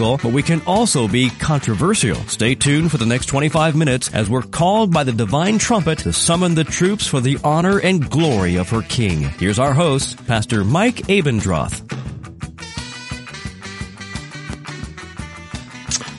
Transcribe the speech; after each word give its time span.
but 0.00 0.32
we 0.32 0.42
can 0.42 0.62
also 0.62 1.06
be 1.06 1.28
controversial. 1.28 2.16
Stay 2.26 2.54
tuned 2.54 2.90
for 2.90 2.96
the 2.96 3.04
next 3.04 3.26
25 3.26 3.76
minutes 3.76 4.12
as 4.14 4.30
we're 4.30 4.42
called 4.42 4.92
by 4.92 5.04
the 5.04 5.12
divine 5.12 5.58
trumpet 5.58 5.98
to 5.98 6.12
summon 6.12 6.54
the 6.54 6.64
troops 6.64 7.06
for 7.06 7.20
the 7.20 7.38
honor 7.44 7.78
and 7.78 8.08
glory 8.10 8.56
of 8.56 8.70
her 8.70 8.80
King. 8.80 9.20
Here's 9.20 9.58
our 9.58 9.74
host, 9.74 10.26
Pastor 10.26 10.64
Mike 10.64 10.96
Abendroth. 11.08 11.86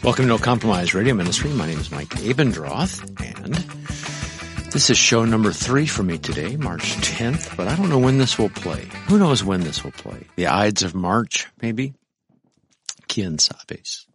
Welcome 0.03 0.25
to 0.25 0.29
No 0.29 0.37
Compromise 0.37 0.93
Radio 0.93 1.15
Ministry. 1.15 1.49
My 1.49 1.65
name 1.65 1.79
is 1.79 1.91
Mike 1.91 2.09
Abendroth, 2.09 3.01
and 3.19 3.55
this 4.71 4.91
is 4.91 4.97
show 4.97 5.25
number 5.25 5.51
three 5.51 5.87
for 5.87 6.03
me 6.03 6.19
today, 6.19 6.55
March 6.55 6.95
10th, 6.97 7.57
but 7.57 7.67
I 7.67 7.75
don't 7.75 7.89
know 7.89 7.99
when 7.99 8.19
this 8.19 8.37
will 8.37 8.49
play. 8.49 8.87
Who 9.07 9.17
knows 9.17 9.43
when 9.43 9.61
this 9.61 9.83
will 9.83 9.91
play? 9.91 10.27
The 10.35 10.47
Ides 10.47 10.83
of 10.83 10.93
March, 10.93 11.47
maybe? 11.63 11.95
Quién 13.11 13.37
sabes. 13.37 14.05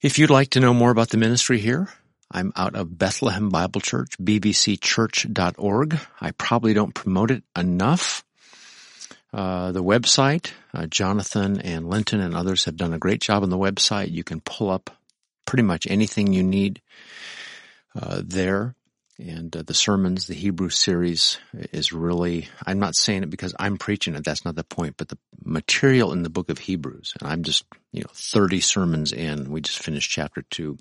If 0.00 0.18
you'd 0.18 0.30
like 0.30 0.50
to 0.50 0.60
know 0.60 0.72
more 0.72 0.90
about 0.90 1.10
the 1.10 1.18
ministry 1.18 1.58
here, 1.58 1.88
I'm 2.30 2.52
out 2.56 2.74
of 2.74 2.96
Bethlehem 2.98 3.50
Bible 3.50 3.80
Church, 3.80 4.16
bbcchurch.org. 4.18 5.98
I 6.20 6.30
probably 6.32 6.72
don't 6.72 6.94
promote 6.94 7.30
it 7.30 7.42
enough. 7.56 8.24
Uh, 9.32 9.72
the 9.72 9.82
website, 9.82 10.52
uh, 10.72 10.86
Jonathan 10.86 11.60
and 11.60 11.88
Linton 11.88 12.20
and 12.20 12.34
others 12.34 12.64
have 12.64 12.76
done 12.76 12.94
a 12.94 12.98
great 12.98 13.20
job 13.20 13.42
on 13.42 13.50
the 13.50 13.58
website. 13.58 14.10
You 14.10 14.24
can 14.24 14.40
pull 14.40 14.70
up 14.70 14.90
pretty 15.44 15.64
much 15.64 15.86
anything 15.86 16.32
you 16.32 16.42
need 16.42 16.80
uh, 17.94 18.22
there 18.24 18.74
and 19.18 19.56
uh, 19.56 19.62
the 19.62 19.74
sermons, 19.74 20.26
the 20.26 20.34
Hebrew 20.34 20.68
series 20.68 21.38
is 21.72 21.92
really, 21.92 22.48
I'm 22.66 22.80
not 22.80 22.96
saying 22.96 23.22
it 23.22 23.30
because 23.30 23.54
I'm 23.58 23.76
preaching 23.76 24.14
it. 24.14 24.24
That's 24.24 24.44
not 24.44 24.56
the 24.56 24.64
point, 24.64 24.96
but 24.96 25.08
the 25.08 25.18
material 25.44 26.12
in 26.12 26.22
the 26.22 26.30
book 26.30 26.50
of 26.50 26.58
Hebrews, 26.58 27.14
and 27.20 27.30
I'm 27.30 27.42
just, 27.42 27.64
you 27.92 28.00
know, 28.00 28.10
30 28.12 28.60
sermons 28.60 29.12
in. 29.12 29.50
We 29.50 29.60
just 29.60 29.78
finished 29.78 30.10
chapter 30.10 30.42
two. 30.50 30.78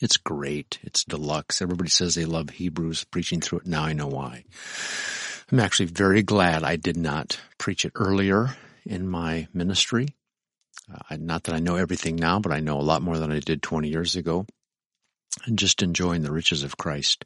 It's 0.00 0.16
great. 0.16 0.78
It's 0.82 1.04
deluxe. 1.04 1.62
Everybody 1.62 1.90
says 1.90 2.14
they 2.14 2.24
love 2.24 2.50
Hebrews, 2.50 3.04
preaching 3.04 3.40
through 3.40 3.60
it. 3.60 3.66
Now 3.66 3.84
I 3.84 3.92
know 3.92 4.08
why. 4.08 4.44
I'm 5.50 5.60
actually 5.60 5.86
very 5.86 6.22
glad 6.22 6.64
I 6.64 6.76
did 6.76 6.96
not 6.96 7.40
preach 7.58 7.84
it 7.84 7.92
earlier 7.94 8.56
in 8.84 9.08
my 9.08 9.48
ministry. 9.52 10.08
Uh, 10.92 11.16
not 11.18 11.44
that 11.44 11.54
I 11.54 11.60
know 11.60 11.76
everything 11.76 12.16
now, 12.16 12.38
but 12.38 12.52
I 12.52 12.60
know 12.60 12.78
a 12.78 12.82
lot 12.82 13.02
more 13.02 13.18
than 13.18 13.30
I 13.30 13.38
did 13.38 13.62
20 13.62 13.88
years 13.88 14.16
ago 14.16 14.46
and 15.46 15.58
just 15.58 15.82
enjoying 15.82 16.22
the 16.22 16.32
riches 16.32 16.62
of 16.62 16.76
Christ 16.76 17.24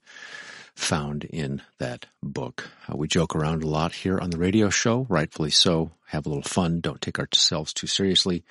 found 0.74 1.24
in 1.24 1.62
that 1.78 2.06
book. 2.22 2.68
Uh, 2.88 2.96
we 2.96 3.08
joke 3.08 3.34
around 3.34 3.62
a 3.62 3.68
lot 3.68 3.92
here 3.92 4.18
on 4.18 4.30
the 4.30 4.38
radio 4.38 4.68
show, 4.70 5.06
rightfully 5.08 5.50
so. 5.50 5.90
Have 6.06 6.26
a 6.26 6.28
little 6.28 6.42
fun. 6.42 6.80
Don't 6.80 7.00
take 7.00 7.18
ourselves 7.18 7.72
too 7.72 7.86
seriously. 7.86 8.44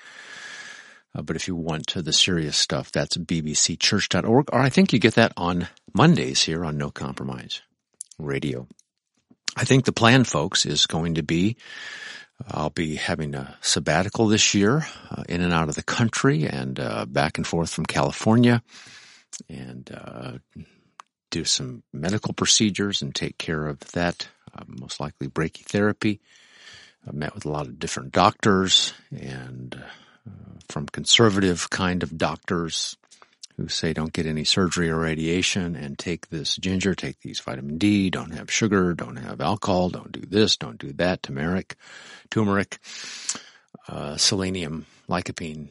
Uh, 1.14 1.22
but 1.22 1.36
if 1.36 1.48
you 1.48 1.56
want 1.56 1.94
the 1.96 2.12
serious 2.12 2.58
stuff, 2.58 2.92
that's 2.92 3.16
bbcchurch.org, 3.16 4.50
or 4.52 4.60
I 4.60 4.70
think 4.70 4.92
you 4.92 5.00
get 5.00 5.16
that 5.16 5.34
on 5.38 5.68
Mondays 5.94 6.44
here 6.44 6.66
on 6.66 6.78
No 6.78 6.92
Compromise 6.92 7.62
Radio. 8.20 8.68
I 9.56 9.64
think 9.64 9.86
the 9.86 9.94
plan, 9.94 10.26
folks, 10.26 10.66
is 10.66 10.86
going 10.86 11.16
to 11.16 11.24
be 11.24 11.56
I'll 12.50 12.70
be 12.70 12.96
having 12.96 13.34
a 13.34 13.58
sabbatical 13.62 14.28
this 14.28 14.54
year, 14.54 14.86
uh, 15.10 15.24
in 15.30 15.42
and 15.42 15.54
out 15.54 15.70
of 15.70 15.76
the 15.76 15.84
country 15.84 16.46
and 16.46 16.80
uh, 16.80 17.06
back 17.06 17.38
and 17.38 17.48
forth 17.48 17.70
from 17.70 17.86
California 17.86 18.62
and 19.50 19.90
uh, 19.94 20.34
do 21.32 21.44
some 21.44 21.84
medical 21.94 22.34
procedures 22.34 23.02
and 23.02 23.14
take 23.14 23.38
care 23.38 23.68
of 23.68 23.80
that, 23.92 24.28
uh, 24.54 24.64
most 24.68 25.00
likely 25.00 25.28
brachytherapy. 25.28 26.20
I 27.08 27.12
met 27.12 27.36
with 27.36 27.46
a 27.46 27.50
lot 27.50 27.68
of 27.68 27.80
different 27.80 28.12
doctors 28.12 28.94
and 29.12 29.76
uh, 30.28 30.32
from 30.70 30.88
conservative 30.88 31.70
kind 31.70 32.04
of 32.04 32.18
doctors 32.18 32.98
who 33.58 33.68
say 33.68 33.94
don't 33.94 34.12
get 34.12 34.26
any 34.26 34.44
surgery 34.44 34.90
or 34.90 35.00
radiation 35.00 35.76
and 35.76 35.98
take 35.98 36.30
this 36.30 36.56
ginger, 36.58 36.94
take 36.94 37.20
these 37.22 37.40
vitamin 37.40 37.78
D, 37.78 38.10
don't 38.10 38.34
have 38.34 38.52
sugar, 38.52 38.94
don't 38.94 39.16
have 39.16 39.40
alcohol, 39.40 39.90
don't 39.90 40.12
do 40.12 40.22
this, 40.22 40.58
don't 40.58 40.78
do 40.78 40.92
that, 40.94 41.24
turmeric, 41.24 41.76
turmeric, 42.30 42.80
uh, 43.88 44.18
selenium, 44.18 44.86
lycopene, 45.08 45.70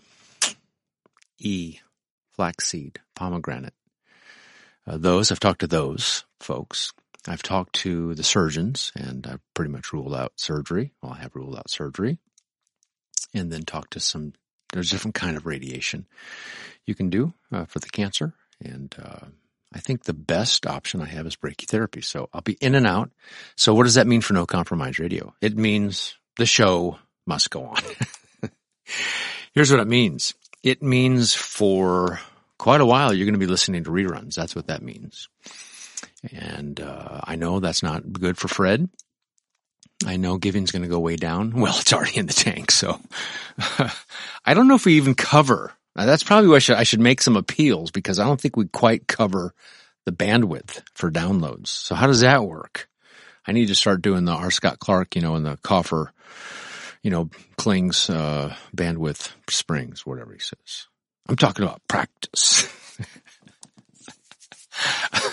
E, 1.38 1.78
flaxseed, 2.32 3.00
pomegranate. 3.14 3.74
Uh, 4.86 4.98
those, 4.98 5.32
I've 5.32 5.40
talked 5.40 5.60
to 5.60 5.66
those 5.66 6.24
folks. 6.40 6.92
I've 7.26 7.42
talked 7.42 7.74
to 7.76 8.14
the 8.14 8.22
surgeons 8.22 8.92
and 8.94 9.26
I've 9.26 9.40
pretty 9.54 9.70
much 9.70 9.92
ruled 9.92 10.14
out 10.14 10.32
surgery. 10.36 10.92
Well, 11.02 11.12
I 11.12 11.22
have 11.22 11.34
ruled 11.34 11.56
out 11.56 11.70
surgery 11.70 12.18
and 13.32 13.50
then 13.50 13.62
talked 13.62 13.94
to 13.94 14.00
some, 14.00 14.34
there's 14.72 14.90
different 14.90 15.14
kind 15.14 15.36
of 15.36 15.46
radiation 15.46 16.06
you 16.84 16.94
can 16.94 17.08
do 17.08 17.32
uh, 17.50 17.64
for 17.64 17.78
the 17.78 17.88
cancer. 17.88 18.34
And, 18.60 18.94
uh, 19.02 19.26
I 19.74 19.80
think 19.80 20.04
the 20.04 20.14
best 20.14 20.66
option 20.66 21.02
I 21.02 21.06
have 21.06 21.26
is 21.26 21.34
brachytherapy. 21.34 22.04
So 22.04 22.28
I'll 22.32 22.42
be 22.42 22.56
in 22.60 22.76
and 22.76 22.86
out. 22.86 23.10
So 23.56 23.74
what 23.74 23.84
does 23.84 23.96
that 23.96 24.06
mean 24.06 24.20
for 24.20 24.32
no 24.32 24.46
compromise 24.46 25.00
radio? 25.00 25.34
It 25.40 25.56
means 25.56 26.14
the 26.36 26.46
show 26.46 26.98
must 27.26 27.50
go 27.50 27.64
on. 27.64 27.82
Here's 29.52 29.72
what 29.72 29.80
it 29.80 29.88
means. 29.88 30.34
It 30.62 30.80
means 30.82 31.34
for 31.34 32.20
quite 32.58 32.80
a 32.80 32.86
while 32.86 33.12
you're 33.12 33.26
going 33.26 33.38
to 33.38 33.38
be 33.38 33.46
listening 33.46 33.84
to 33.84 33.90
reruns. 33.90 34.34
That's 34.34 34.54
what 34.54 34.68
that 34.68 34.82
means. 34.82 35.28
And 36.32 36.80
uh, 36.80 37.20
I 37.24 37.36
know 37.36 37.60
that's 37.60 37.82
not 37.82 38.12
good 38.12 38.38
for 38.38 38.48
Fred. 38.48 38.88
I 40.06 40.16
know 40.16 40.38
giving's 40.38 40.70
going 40.70 40.82
to 40.82 40.88
go 40.88 41.00
way 41.00 41.16
down. 41.16 41.52
Well, 41.60 41.76
it's 41.78 41.92
already 41.92 42.16
in 42.16 42.26
the 42.26 42.32
tank, 42.32 42.70
so 42.70 43.00
I 44.44 44.54
don't 44.54 44.68
know 44.68 44.74
if 44.74 44.84
we 44.84 44.94
even 44.94 45.14
cover. 45.14 45.72
Now, 45.96 46.06
that's 46.06 46.24
probably 46.24 46.48
why 46.48 46.56
I 46.56 46.60
should, 46.60 46.76
I 46.76 46.82
should 46.82 47.00
make 47.00 47.22
some 47.22 47.36
appeals 47.36 47.90
because 47.90 48.18
I 48.18 48.24
don't 48.24 48.40
think 48.40 48.56
we 48.56 48.66
quite 48.66 49.06
cover 49.06 49.54
the 50.06 50.12
bandwidth 50.12 50.82
for 50.94 51.10
downloads. 51.10 51.68
So 51.68 51.94
how 51.94 52.06
does 52.06 52.20
that 52.20 52.44
work? 52.44 52.88
I 53.46 53.52
need 53.52 53.66
to 53.66 53.74
start 53.74 54.02
doing 54.02 54.24
the 54.24 54.32
R. 54.32 54.50
Scott 54.50 54.78
Clark, 54.78 55.14
you 55.16 55.22
know, 55.22 55.36
and 55.36 55.46
the 55.46 55.58
coffer 55.62 56.12
you 57.04 57.10
know, 57.10 57.28
Kling's 57.56 58.10
uh, 58.10 58.56
bandwidth 58.74 59.32
springs, 59.48 60.04
whatever 60.04 60.32
he 60.32 60.40
says. 60.40 60.88
I'm 61.28 61.36
talking 61.36 61.64
about 61.64 61.86
practice. 61.88 62.68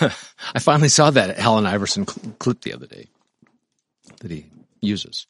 I 0.54 0.58
finally 0.58 0.88
saw 0.88 1.10
that 1.10 1.38
Allen 1.38 1.66
Iverson 1.66 2.06
clip 2.06 2.62
the 2.62 2.72
other 2.74 2.86
day 2.86 3.08
that 4.20 4.30
he 4.30 4.46
uses. 4.80 5.26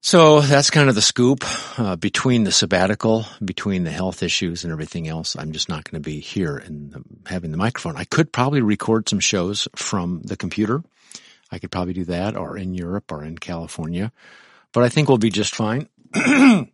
So 0.00 0.40
that's 0.40 0.70
kind 0.70 0.88
of 0.90 0.94
the 0.94 1.02
scoop 1.02 1.44
uh, 1.78 1.96
between 1.96 2.44
the 2.44 2.52
sabbatical, 2.52 3.24
between 3.42 3.84
the 3.84 3.90
health 3.90 4.22
issues 4.22 4.62
and 4.62 4.72
everything 4.72 5.08
else. 5.08 5.34
I'm 5.34 5.52
just 5.52 5.70
not 5.70 5.84
going 5.84 6.02
to 6.02 6.06
be 6.06 6.20
here 6.20 6.56
and 6.58 7.22
having 7.26 7.50
the 7.50 7.56
microphone. 7.56 7.96
I 7.96 8.04
could 8.04 8.30
probably 8.30 8.60
record 8.60 9.08
some 9.08 9.20
shows 9.20 9.66
from 9.74 10.20
the 10.22 10.36
computer. 10.36 10.82
I 11.50 11.58
could 11.58 11.70
probably 11.70 11.94
do 11.94 12.04
that 12.04 12.36
or 12.36 12.58
in 12.58 12.74
Europe 12.74 13.10
or 13.10 13.24
in 13.24 13.38
California 13.38 14.12
but 14.74 14.82
I 14.82 14.90
think 14.90 15.08
we'll 15.08 15.18
be 15.18 15.30
just 15.30 15.54
fine. 15.54 15.88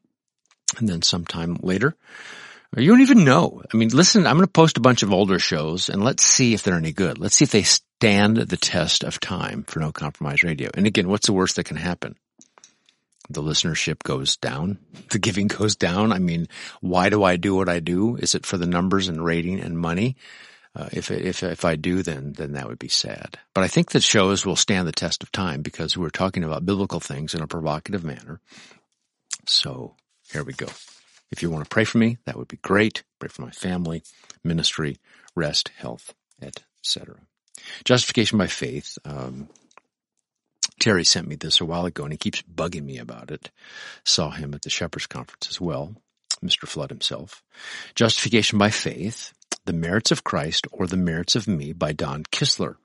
and 0.78 0.88
then 0.88 1.02
sometime 1.02 1.56
later, 1.62 1.96
you 2.76 2.90
don't 2.90 3.00
even 3.00 3.25
know. 3.25 3.62
I 3.72 3.76
mean, 3.76 3.88
listen, 3.88 4.26
I'm 4.26 4.37
going 4.37 4.46
to 4.46 4.52
post 4.52 4.76
a 4.76 4.81
bunch 4.81 5.02
of 5.02 5.12
older 5.12 5.38
shows 5.38 5.88
and 5.88 6.05
let's 6.05 6.22
see 6.22 6.55
if 6.55 6.62
they're 6.62 6.76
any 6.76 6.93
good. 6.93 7.19
Let's 7.19 7.37
see 7.37 7.44
if 7.44 7.50
they 7.50 7.64
stand 7.64 8.37
the 8.37 8.56
test 8.56 9.02
of 9.02 9.19
time 9.19 9.64
for 9.64 9.81
No 9.81 9.90
Compromise 9.90 10.44
Radio. 10.44 10.70
And 10.75 10.87
again, 10.87 11.08
what's 11.08 11.26
the 11.26 11.32
worst 11.32 11.56
that 11.56 11.64
can 11.64 11.76
happen? 11.76 12.17
The 13.28 13.43
listenership 13.43 14.02
goes 14.02 14.37
down. 14.37 14.78
The 15.11 15.19
giving 15.19 15.49
goes 15.49 15.75
down. 15.75 16.12
I 16.12 16.20
mean, 16.20 16.46
why 16.81 17.08
do 17.08 17.25
I 17.25 17.34
do 17.34 17.56
what 17.56 17.69
I 17.69 17.81
do? 17.81 18.14
Is 18.14 18.37
it 18.37 18.46
for 18.46 18.56
the 18.56 18.67
numbers 18.67 19.08
and 19.08 19.25
rating 19.25 19.58
and 19.58 19.76
money? 19.76 20.17
Uh, 20.76 20.88
if 20.93 21.11
if 21.11 21.43
if 21.43 21.64
I 21.64 21.75
do, 21.75 22.05
then 22.05 22.32
then 22.32 22.52
that 22.52 22.69
would 22.69 22.78
be 22.78 22.88
sad. 22.88 23.38
But 23.52 23.64
I 23.64 23.69
think 23.69 23.90
that 23.90 24.05
shows 24.05 24.46
will 24.46 24.55
stand 24.55 24.87
the 24.87 24.93
test 24.93 25.25
of 25.25 25.32
time 25.32 25.62
because 25.62 25.96
we're 25.96 26.11
talking 26.11 26.44
about 26.44 26.64
biblical 26.64 27.00
things 27.00 27.34
in 27.34 27.43
a 27.43 27.49
provocative 27.49 28.05
manner. 28.05 28.40
So 29.49 29.96
here 30.32 30.44
we 30.44 30.53
go. 30.53 30.67
If 31.31 31.43
you 31.43 31.50
want 31.50 31.65
to 31.65 31.69
pray 31.69 31.85
for 31.85 31.99
me, 31.99 32.19
that 32.25 32.37
would 32.37 32.49
be 32.49 32.56
great. 32.56 33.03
Pray 33.19 33.29
for 33.29 33.43
my 33.43 33.50
family, 33.50 34.03
ministry, 34.43 34.99
rest, 35.35 35.71
health, 35.77 36.15
etc. 36.43 37.17
Justification 37.85 38.38
by 38.38 38.47
faith. 38.47 38.99
Um, 39.05 39.49
Terry 40.81 41.05
sent 41.05 41.29
me 41.29 41.37
this 41.37 41.61
a 41.61 41.65
while 41.65 41.85
ago 41.85 42.05
and 42.05 42.12
he 42.12 42.17
keeps 42.17 42.43
bugging 42.43 42.85
me 42.85 42.99
about 42.99 43.31
it. 43.31 43.50
Saw 44.05 44.31
him 44.31 44.55
at 44.55 44.62
the 44.62 44.71
Shepherd's 44.71 45.06
Conference 45.06 45.49
as 45.49 45.61
well. 45.61 45.94
Mr. 46.43 46.67
Flood 46.67 46.91
himself. 46.91 47.43
Justification 47.94 48.59
by 48.59 48.71
Faith. 48.71 49.32
The 49.67 49.75
Merits 49.75 50.11
of 50.11 50.25
Christ 50.25 50.67
or 50.73 50.87
The 50.87 50.97
Merits 50.97 51.37
of 51.37 51.47
Me 51.47 51.75
by 51.75 51.93
Don 51.93 52.25
Kistler. 52.25 52.77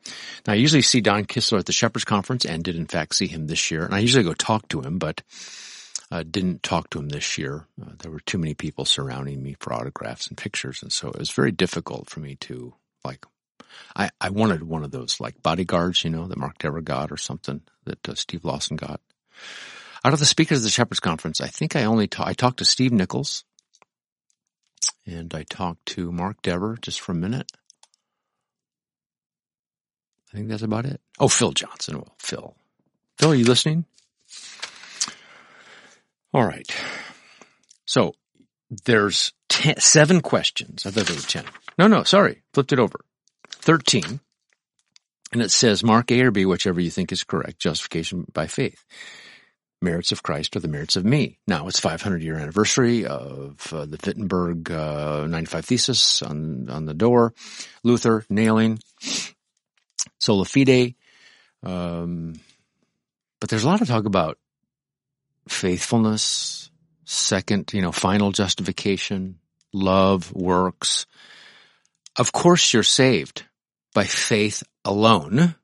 Now 0.46 0.54
I 0.54 0.58
usually 0.58 0.82
see 0.82 1.00
Don 1.00 1.24
Kistler 1.26 1.60
at 1.60 1.66
the 1.66 1.72
Shepherd's 1.72 2.04
Conference 2.04 2.46
and 2.46 2.64
did 2.64 2.76
in 2.76 2.86
fact 2.86 3.16
see 3.16 3.28
him 3.28 3.48
this 3.48 3.72
year. 3.72 3.86
And 3.86 3.96
I 3.96 4.00
usually 4.00 4.26
go 4.26 4.34
talk 4.34 4.68
to 4.70 4.82
him, 4.82 5.00
but 5.00 5.22
uh, 6.12 6.24
didn't 6.24 6.64
talk 6.64 6.90
to 6.92 7.00
him 7.00 7.10
this 7.10 7.38
year. 7.38 7.66
Uh, 7.82 7.92
there 8.00 8.12
were 8.12 8.20
too 8.20 8.38
many 8.38 8.54
people 8.54 8.86
surrounding 8.86 9.42
me 9.42 9.56
for 9.60 9.74
autographs 9.74 10.28
and 10.28 10.38
pictures. 10.38 10.82
And 10.82 10.92
so 10.92 11.10
it 11.10 11.20
was 11.20 11.32
very 11.32 11.52
difficult 11.52 12.10
for 12.10 12.20
me 12.20 12.36
to 12.42 12.74
like 13.04 13.26
I, 13.96 14.10
I 14.22 14.30
wanted 14.30 14.64
one 14.64 14.84
of 14.84 14.92
those 14.92 15.20
like 15.20 15.42
bodyguards, 15.42 16.04
you 16.04 16.10
know, 16.10 16.28
that 16.28 16.38
Mark 16.38 16.58
Dever 16.58 16.82
got 16.82 17.12
or 17.12 17.18
something 17.18 17.62
that 17.86 18.08
uh, 18.08 18.16
Steve 18.16 18.46
Lawson 18.46 18.78
got. 18.78 19.02
Out 20.04 20.14
of 20.14 20.20
the 20.20 20.26
speakers 20.26 20.60
of 20.60 20.64
the 20.64 20.70
Shepherds 20.70 21.00
Conference, 21.00 21.42
I 21.42 21.48
think 21.48 21.76
I 21.76 21.86
only 21.86 22.08
ta- 22.08 22.28
I 22.28 22.34
talked 22.34 22.60
to 22.60 22.66
Steve 22.66 22.92
Nichols 22.92 23.44
and 25.06 25.34
I 25.34 25.44
talked 25.44 25.86
to 25.88 26.12
Mark 26.12 26.42
Dever 26.42 26.78
just 26.82 27.02
for 27.02 27.12
a 27.12 27.16
minute. 27.16 27.52
I 30.34 30.38
think 30.38 30.50
that's 30.50 30.64
about 30.64 30.86
it. 30.86 31.02
Oh, 31.20 31.28
Phil 31.28 31.52
Johnson. 31.52 31.98
Well, 31.98 32.16
Phil. 32.20 32.56
Phil, 33.18 33.32
are 33.32 33.36
you 33.36 33.46
listening? 33.46 33.86
All 36.36 36.46
right. 36.46 36.70
So 37.86 38.14
there's 38.84 39.32
ten, 39.48 39.80
seven 39.80 40.20
questions. 40.20 40.86
I 40.86 40.90
thought 40.90 41.06
there 41.06 41.16
were 41.16 41.22
ten. 41.22 41.46
No, 41.80 41.88
no, 41.88 42.04
sorry. 42.04 42.44
Flipped 42.54 42.74
it 42.74 42.80
over. 42.80 43.00
13. 43.52 44.20
And 45.32 45.42
it 45.42 45.50
says, 45.50 45.82
mark 45.82 46.12
A 46.12 46.22
or 46.24 46.32
B, 46.32 46.46
whichever 46.46 46.82
you 46.82 46.90
think 46.90 47.14
is 47.14 47.24
correct, 47.24 47.60
justification 47.60 48.26
by 48.34 48.48
faith. 48.48 48.84
Merits 49.82 50.12
of 50.12 50.24
Christ 50.24 50.58
or 50.58 50.60
the 50.60 50.68
merits 50.68 50.98
of 50.98 51.06
me. 51.06 51.40
Now 51.48 51.70
it's 51.70 51.80
500 51.80 52.22
year 52.22 52.36
anniversary 52.36 53.06
of 53.06 53.72
uh, 53.72 53.86
the 53.86 53.98
Wittenberg 54.06 54.70
uh, 54.70 55.28
95 55.28 55.66
thesis 55.66 56.22
on, 56.22 56.70
on 56.70 56.86
the 56.86 56.94
door. 56.94 57.34
Luther 57.82 58.26
nailing 58.30 58.80
sola 60.20 60.44
fide. 60.44 60.96
Um, 61.64 62.34
but 63.40 63.50
there's 63.50 63.64
a 63.64 63.68
lot 63.68 63.80
of 63.80 63.88
talk 63.88 64.04
about 64.04 64.38
faithfulness, 65.48 66.70
second, 67.06 67.72
you 67.74 67.82
know, 67.82 67.92
final 67.92 68.32
justification, 68.32 69.40
love, 69.74 70.34
works. 70.34 71.06
Of 72.18 72.32
course 72.32 72.74
you're 72.74 72.84
saved 72.84 73.46
by 73.94 74.06
faith 74.06 74.64
alone, 74.84 75.56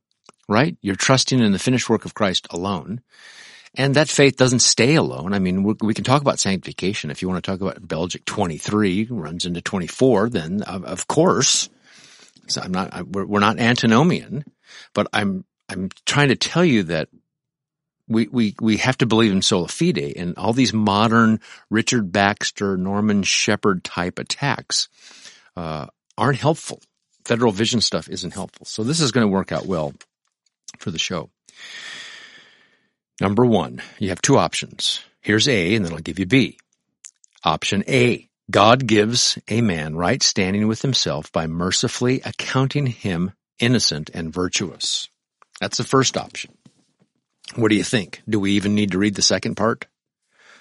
right? 0.47 0.77
You're 0.81 0.95
trusting 0.95 1.39
in 1.39 1.51
the 1.51 1.59
finished 1.59 1.89
work 1.89 2.05
of 2.05 2.13
Christ 2.13 2.47
alone. 2.51 3.01
And 3.75 3.95
that 3.95 4.09
faith 4.09 4.35
doesn't 4.35 4.59
stay 4.59 4.95
alone. 4.95 5.33
I 5.33 5.39
mean, 5.39 5.63
we 5.63 5.93
can 5.93 6.03
talk 6.03 6.21
about 6.21 6.39
sanctification. 6.39 7.09
If 7.09 7.21
you 7.21 7.29
want 7.29 7.41
to 7.41 7.51
talk 7.51 7.61
about 7.61 7.87
Belgic 7.87 8.25
23 8.25 9.07
runs 9.09 9.45
into 9.45 9.61
24, 9.61 10.29
then 10.29 10.61
of 10.63 11.07
course, 11.07 11.69
so 12.47 12.61
I'm 12.61 12.73
not, 12.73 13.07
we're 13.07 13.39
not 13.39 13.59
antinomian, 13.59 14.43
but 14.93 15.07
I'm, 15.13 15.45
I'm 15.69 15.89
trying 16.05 16.27
to 16.29 16.35
tell 16.35 16.65
you 16.65 16.83
that 16.83 17.07
we, 18.11 18.27
we, 18.27 18.55
we 18.61 18.77
have 18.77 18.97
to 18.97 19.05
believe 19.05 19.31
in 19.31 19.41
sola 19.41 19.67
fide 19.67 19.97
and 19.97 20.37
all 20.37 20.53
these 20.53 20.73
modern 20.73 21.39
Richard 21.69 22.11
Baxter, 22.11 22.77
Norman 22.77 23.23
Shepherd 23.23 23.83
type 23.83 24.19
attacks, 24.19 24.89
uh, 25.55 25.87
aren't 26.17 26.39
helpful 26.39 26.81
federal 27.25 27.51
vision 27.51 27.81
stuff 27.81 28.09
isn't 28.09 28.33
helpful. 28.33 28.65
So 28.65 28.83
this 28.83 28.99
is 28.99 29.11
going 29.11 29.25
to 29.25 29.31
work 29.31 29.51
out 29.51 29.65
well 29.65 29.93
for 30.77 30.91
the 30.91 30.99
show. 30.99 31.29
Number 33.19 33.45
one, 33.45 33.81
you 33.99 34.09
have 34.09 34.21
two 34.21 34.37
options. 34.37 35.01
Here's 35.21 35.47
A, 35.47 35.75
and 35.75 35.85
then 35.85 35.93
I'll 35.93 35.99
give 35.99 36.19
you 36.19 36.25
B. 36.25 36.57
Option 37.43 37.83
A. 37.87 38.27
God 38.49 38.85
gives 38.85 39.37
a 39.47 39.61
man 39.61 39.95
right 39.95 40.21
standing 40.21 40.67
with 40.67 40.81
himself 40.81 41.31
by 41.31 41.47
mercifully 41.47 42.21
accounting 42.25 42.87
him 42.87 43.31
innocent 43.59 44.09
and 44.13 44.33
virtuous. 44.33 45.09
That's 45.61 45.77
the 45.77 45.83
first 45.83 46.17
option. 46.17 46.57
What 47.55 47.69
do 47.69 47.75
you 47.75 47.83
think? 47.83 48.21
Do 48.27 48.39
we 48.39 48.51
even 48.51 48.75
need 48.75 48.91
to 48.91 48.97
read 48.97 49.15
the 49.15 49.21
second 49.21 49.55
part? 49.55 49.85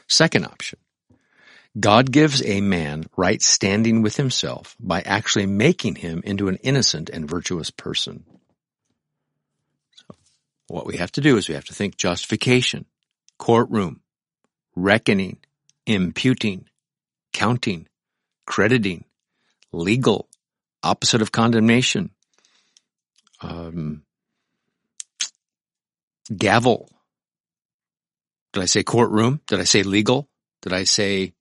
Second 0.08 0.44
option. 0.44 0.78
God 1.78 2.10
gives 2.10 2.44
a 2.44 2.60
man 2.60 3.04
right 3.16 3.40
standing 3.40 4.02
with 4.02 4.16
himself 4.16 4.74
by 4.80 5.02
actually 5.02 5.46
making 5.46 5.96
him 5.96 6.20
into 6.24 6.48
an 6.48 6.56
innocent 6.56 7.08
and 7.10 7.30
virtuous 7.30 7.70
person. 7.70 8.24
So 9.94 10.16
what 10.66 10.86
we 10.86 10.96
have 10.96 11.12
to 11.12 11.20
do 11.20 11.36
is 11.36 11.48
we 11.48 11.54
have 11.54 11.66
to 11.66 11.74
think 11.74 11.96
justification, 11.96 12.86
courtroom, 13.38 14.00
reckoning, 14.74 15.38
imputing, 15.86 16.66
counting, 17.32 17.86
crediting, 18.46 19.04
legal, 19.70 20.28
opposite 20.82 21.22
of 21.22 21.30
condemnation, 21.30 22.10
um, 23.42 24.02
gavel. 26.34 26.88
Did 28.52 28.62
I 28.62 28.66
say 28.66 28.82
courtroom? 28.82 29.40
Did 29.46 29.60
I 29.60 29.64
say 29.64 29.82
legal? 29.82 30.28
Did 30.62 30.72
I 30.72 30.84
say 30.84 31.32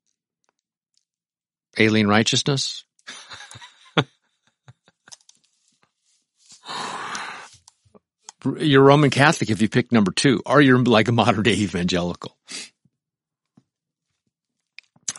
alien 1.77 2.07
righteousness? 2.07 2.85
you're 8.57 8.83
Roman 8.83 9.09
Catholic 9.09 9.49
if 9.49 9.61
you 9.61 9.69
pick 9.69 9.91
number 9.91 10.11
two, 10.11 10.41
or 10.45 10.61
you're 10.61 10.83
like 10.83 11.07
a 11.07 11.11
modern 11.11 11.43
day 11.43 11.53
evangelical. 11.53 12.37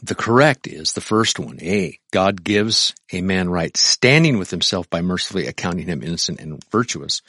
The 0.02 0.14
correct 0.14 0.66
is 0.66 0.94
the 0.94 1.02
first 1.02 1.38
one, 1.38 1.58
A. 1.60 1.98
God 2.10 2.42
gives 2.42 2.94
a 3.12 3.20
man 3.20 3.50
right 3.50 3.76
standing 3.76 4.38
with 4.38 4.50
himself 4.50 4.88
by 4.88 5.02
mercifully 5.02 5.46
accounting 5.46 5.86
him 5.86 6.02
innocent 6.02 6.40
and 6.40 6.64
virtuous. 6.70 7.20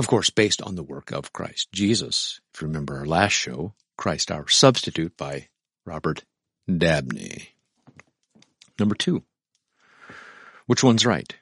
Of 0.00 0.08
course, 0.08 0.30
based 0.30 0.62
on 0.62 0.76
the 0.76 0.82
work 0.82 1.12
of 1.12 1.34
Christ 1.34 1.68
Jesus. 1.72 2.40
If 2.54 2.62
you 2.62 2.68
remember 2.68 2.96
our 2.96 3.04
last 3.04 3.32
show, 3.32 3.74
Christ 3.98 4.30
our 4.30 4.48
substitute 4.48 5.14
by 5.18 5.48
Robert 5.84 6.24
Dabney. 6.66 7.50
Number 8.78 8.94
two. 8.94 9.24
Which 10.64 10.82
one's 10.82 11.04
right? 11.04 11.36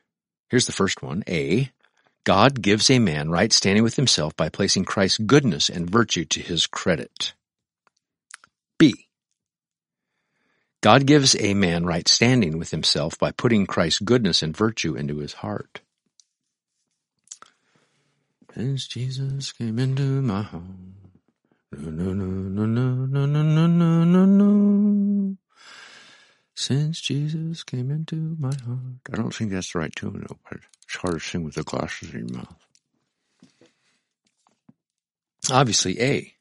Here's 0.48 0.66
the 0.66 0.72
first 0.72 1.04
one. 1.04 1.22
A. 1.28 1.70
God 2.24 2.60
gives 2.60 2.90
a 2.90 2.98
man 2.98 3.30
right 3.30 3.52
standing 3.52 3.84
with 3.84 3.94
himself 3.94 4.34
by 4.34 4.48
placing 4.48 4.86
Christ's 4.86 5.18
goodness 5.18 5.68
and 5.68 5.88
virtue 5.88 6.24
to 6.24 6.40
his 6.40 6.66
credit. 6.66 7.34
B. 8.76 9.06
God 10.80 11.06
gives 11.06 11.36
a 11.38 11.54
man 11.54 11.86
right 11.86 12.08
standing 12.08 12.58
with 12.58 12.72
himself 12.72 13.16
by 13.20 13.30
putting 13.30 13.66
Christ's 13.66 14.00
goodness 14.00 14.42
and 14.42 14.56
virtue 14.56 14.96
into 14.96 15.18
his 15.18 15.34
heart. 15.34 15.80
As 18.56 18.86
Jesus 18.86 19.52
came 19.52 19.78
into 19.78 20.02
my 20.22 20.42
home. 20.42 20.94
No, 21.72 21.90
no, 21.90 22.12
no, 22.12 22.64
no, 22.64 22.66
no, 22.66 23.06
no, 23.06 23.42
no, 23.42 23.66
no, 23.66 24.04
no, 24.04 24.24
no. 24.24 25.36
Since 26.56 27.00
Jesus 27.00 27.62
came 27.62 27.90
into 27.90 28.36
my 28.38 28.54
heart. 28.66 29.00
I 29.12 29.16
don't 29.16 29.34
think 29.34 29.50
that's 29.52 29.72
the 29.72 29.80
right 29.80 29.94
tune, 29.94 30.24
though, 30.26 30.38
but 30.48 30.60
it's 30.84 30.96
hard 30.96 31.14
to 31.14 31.20
sing 31.20 31.44
with 31.44 31.54
the 31.54 31.62
glasses 31.62 32.12
in 32.14 32.28
your 32.28 32.38
mouth. 32.38 32.56
Obviously, 35.50 36.00
A. 36.00 36.34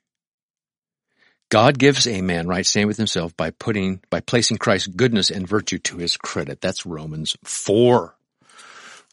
God 1.50 1.78
gives 1.78 2.08
a 2.08 2.22
man 2.22 2.48
right 2.48 2.66
standing 2.66 2.88
with 2.88 2.98
himself 2.98 3.36
by 3.38 3.52
putting, 3.52 4.02
by 4.10 4.22
placing 4.22 4.58
Christ's 4.58 4.88
goodness 4.88 5.30
and 5.30 5.48
virtue 5.48 5.78
to 5.80 5.98
his 5.98 6.18
credit. 6.18 6.62
That's 6.62 6.86
Romans 6.86 7.38
4. 7.44 8.16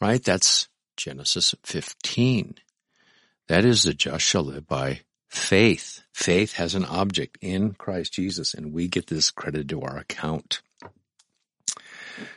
Right? 0.01 0.23
That's 0.23 0.67
Genesis 0.97 1.53
15. 1.63 2.55
That 3.47 3.65
is 3.65 3.83
the 3.83 3.93
just 3.93 4.25
shall 4.25 4.43
live 4.43 4.67
by 4.67 5.01
faith. 5.27 6.01
Faith 6.13 6.53
has 6.53 6.75
an 6.75 6.85
object 6.85 7.37
in 7.41 7.73
Christ 7.73 8.13
Jesus 8.13 8.53
and 8.53 8.73
we 8.73 8.87
get 8.87 9.07
this 9.07 9.31
credited 9.31 9.69
to 9.69 9.81
our 9.81 9.97
account. 9.97 10.61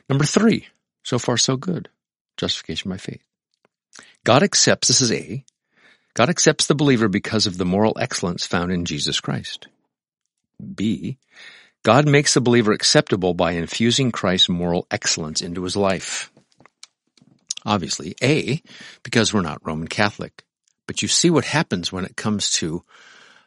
Number 0.09 0.25
three, 0.25 0.67
so 1.03 1.19
far 1.19 1.37
so 1.37 1.57
good. 1.57 1.88
Justification 2.37 2.91
by 2.91 2.99
faith. 2.99 3.23
God 4.25 4.43
accepts, 4.43 4.88
this 4.88 5.00
is 5.00 5.12
A, 5.12 5.45
God 6.15 6.29
accepts 6.31 6.67
the 6.67 6.75
believer 6.75 7.09
because 7.09 7.47
of 7.47 7.59
the 7.59 7.65
moral 7.65 7.97
excellence 7.99 8.47
found 8.47 8.73
in 8.73 8.85
Jesus 8.85 9.21
Christ. 9.21 9.69
B, 10.75 11.19
God 11.85 12.09
makes 12.09 12.35
the 12.35 12.41
believer 12.41 12.73
acceptable 12.73 13.35
by 13.35 13.53
infusing 13.53 14.11
Christ's 14.11 14.49
moral 14.49 14.87
excellence 14.91 15.41
into 15.41 15.62
his 15.62 15.77
life. 15.77 16.31
Obviously, 17.65 18.17
A, 18.23 18.62
because 19.03 19.33
we're 19.33 19.43
not 19.43 19.65
Roman 19.65 19.88
Catholic. 19.88 20.43
But 20.88 21.02
you 21.02 21.07
see 21.07 21.30
what 21.30 21.45
happens 21.45 21.92
when 21.92 22.04
it 22.04 22.16
comes 22.16 22.50
to 22.52 22.83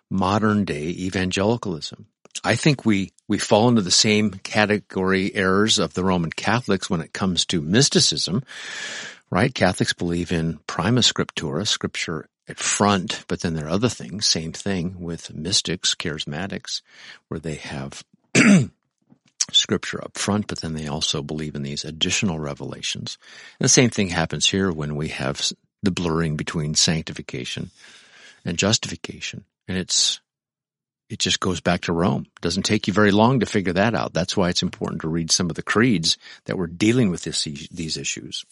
modern 0.10 0.64
day 0.64 0.84
evangelicalism. 0.84 2.06
I 2.44 2.56
think 2.56 2.86
we, 2.86 3.12
we 3.28 3.40
fall 3.40 3.68
into 3.68 3.82
the 3.82 3.92
same 3.92 4.32
category 4.32 5.34
errors 5.36 5.80
of 5.80 5.94
the 5.94 6.04
Roman 6.04 6.32
Catholics 6.32 6.90
when 6.90 7.02
it 7.02 7.14
comes 7.14 7.46
to 7.48 7.62
mysticism, 7.62 8.44
right? 9.30 9.54
Catholics 9.54 9.94
believe 9.94 10.32
in 10.32 10.60
prima 10.68 11.02
scriptura, 11.02 11.68
scripture 11.68 12.30
at 12.48 12.60
front, 12.60 13.26
but 13.28 13.42
then 13.42 13.56
there 13.56 13.66
are 13.66 13.70
other 13.70 13.90
things, 13.90 14.26
same 14.26 14.54
thing 14.54 15.00
with 15.00 15.34
mystics, 15.34 15.96
charismatics, 15.96 16.82
where 17.28 17.40
they 17.40 17.56
have 17.56 18.04
scripture 19.52 20.04
up 20.04 20.18
front, 20.18 20.48
but 20.48 20.62
then 20.62 20.74
they 20.74 20.88
also 20.88 21.24
believe 21.24 21.56
in 21.56 21.64
these 21.64 21.86
additional 21.86 22.40
revelations. 22.40 23.18
And 23.60 23.66
the 23.66 23.70
same 23.70 23.90
thing 23.90 24.10
happens 24.10 24.48
here 24.48 24.72
when 24.72 24.96
we 24.96 25.10
have 25.10 25.42
the 25.84 25.92
blurring 25.92 26.36
between 26.36 26.76
sanctification 26.76 27.72
and 28.46 28.58
justification. 28.58 29.46
And 29.68 29.78
it's, 29.78 30.20
it 31.10 31.20
just 31.20 31.40
goes 31.40 31.62
back 31.62 31.82
to 31.82 31.94
Rome. 31.94 32.24
It 32.28 32.42
doesn't 32.42 32.64
take 32.64 32.88
you 32.88 32.94
very 32.94 33.12
long 33.12 33.40
to 33.40 33.46
figure 33.46 33.74
that 33.74 33.96
out. 33.96 34.14
That's 34.14 34.38
why 34.38 34.50
it's 34.50 34.64
important 34.64 35.02
to 35.02 35.10
read 35.10 35.32
some 35.32 35.50
of 35.50 35.56
the 35.56 35.64
creeds 35.64 36.18
that 36.46 36.58
were 36.58 36.68
dealing 36.68 37.10
with 37.10 37.24
this, 37.24 37.44
these 37.44 37.98
issues 37.98 38.46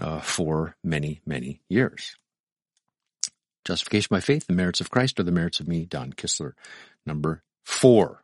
uh, 0.00 0.20
for 0.20 0.76
many, 0.84 1.20
many 1.26 1.60
years. 1.68 2.16
Justification 3.64 4.08
by 4.10 4.20
faith, 4.20 4.46
the 4.46 4.52
merits 4.52 4.80
of 4.80 4.90
Christ 4.90 5.20
or 5.20 5.24
the 5.24 5.32
merits 5.32 5.60
of 5.60 5.68
me, 5.68 5.84
Don 5.84 6.12
Kistler. 6.12 6.52
Number 7.04 7.42
four. 7.64 8.22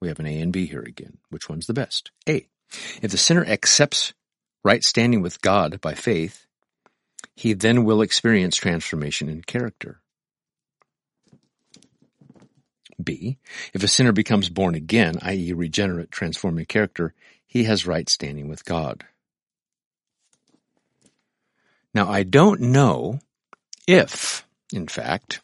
We 0.00 0.08
have 0.08 0.18
an 0.18 0.26
A 0.26 0.40
and 0.40 0.52
B 0.52 0.66
here 0.66 0.82
again. 0.82 1.18
Which 1.30 1.48
one's 1.48 1.68
the 1.68 1.74
best? 1.74 2.10
A. 2.28 2.48
If 3.02 3.12
the 3.12 3.18
sinner 3.18 3.44
accepts 3.44 4.14
right 4.64 4.82
standing 4.82 5.22
with 5.22 5.40
God 5.40 5.80
by 5.80 5.94
faith, 5.94 6.46
he 7.42 7.54
then 7.54 7.82
will 7.82 8.02
experience 8.02 8.54
transformation 8.54 9.28
in 9.28 9.42
character. 9.42 10.00
B. 13.02 13.36
If 13.74 13.82
a 13.82 13.88
sinner 13.88 14.12
becomes 14.12 14.48
born 14.48 14.76
again, 14.76 15.18
i.e. 15.22 15.52
regenerate, 15.52 16.12
transforming 16.12 16.66
character, 16.66 17.14
he 17.44 17.64
has 17.64 17.84
right 17.84 18.08
standing 18.08 18.46
with 18.46 18.64
God. 18.64 19.02
Now 21.92 22.08
I 22.08 22.22
don't 22.22 22.60
know 22.60 23.18
if, 23.88 24.46
in 24.72 24.86
fact, 24.86 25.40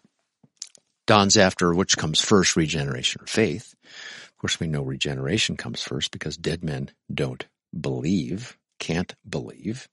Don's 1.04 1.36
after 1.36 1.74
which 1.74 1.98
comes 1.98 2.20
first, 2.20 2.54
regeneration 2.54 3.22
or 3.22 3.26
faith. 3.26 3.74
Of 3.82 4.38
course, 4.38 4.60
we 4.60 4.68
know 4.68 4.82
regeneration 4.82 5.56
comes 5.56 5.82
first 5.82 6.12
because 6.12 6.36
dead 6.36 6.62
men 6.62 6.92
don't 7.12 7.44
believe, 7.76 8.56
can't 8.78 9.16
believe 9.28 9.88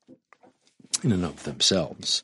in 1.04 1.12
and 1.12 1.26
of 1.26 1.44
themselves. 1.44 2.24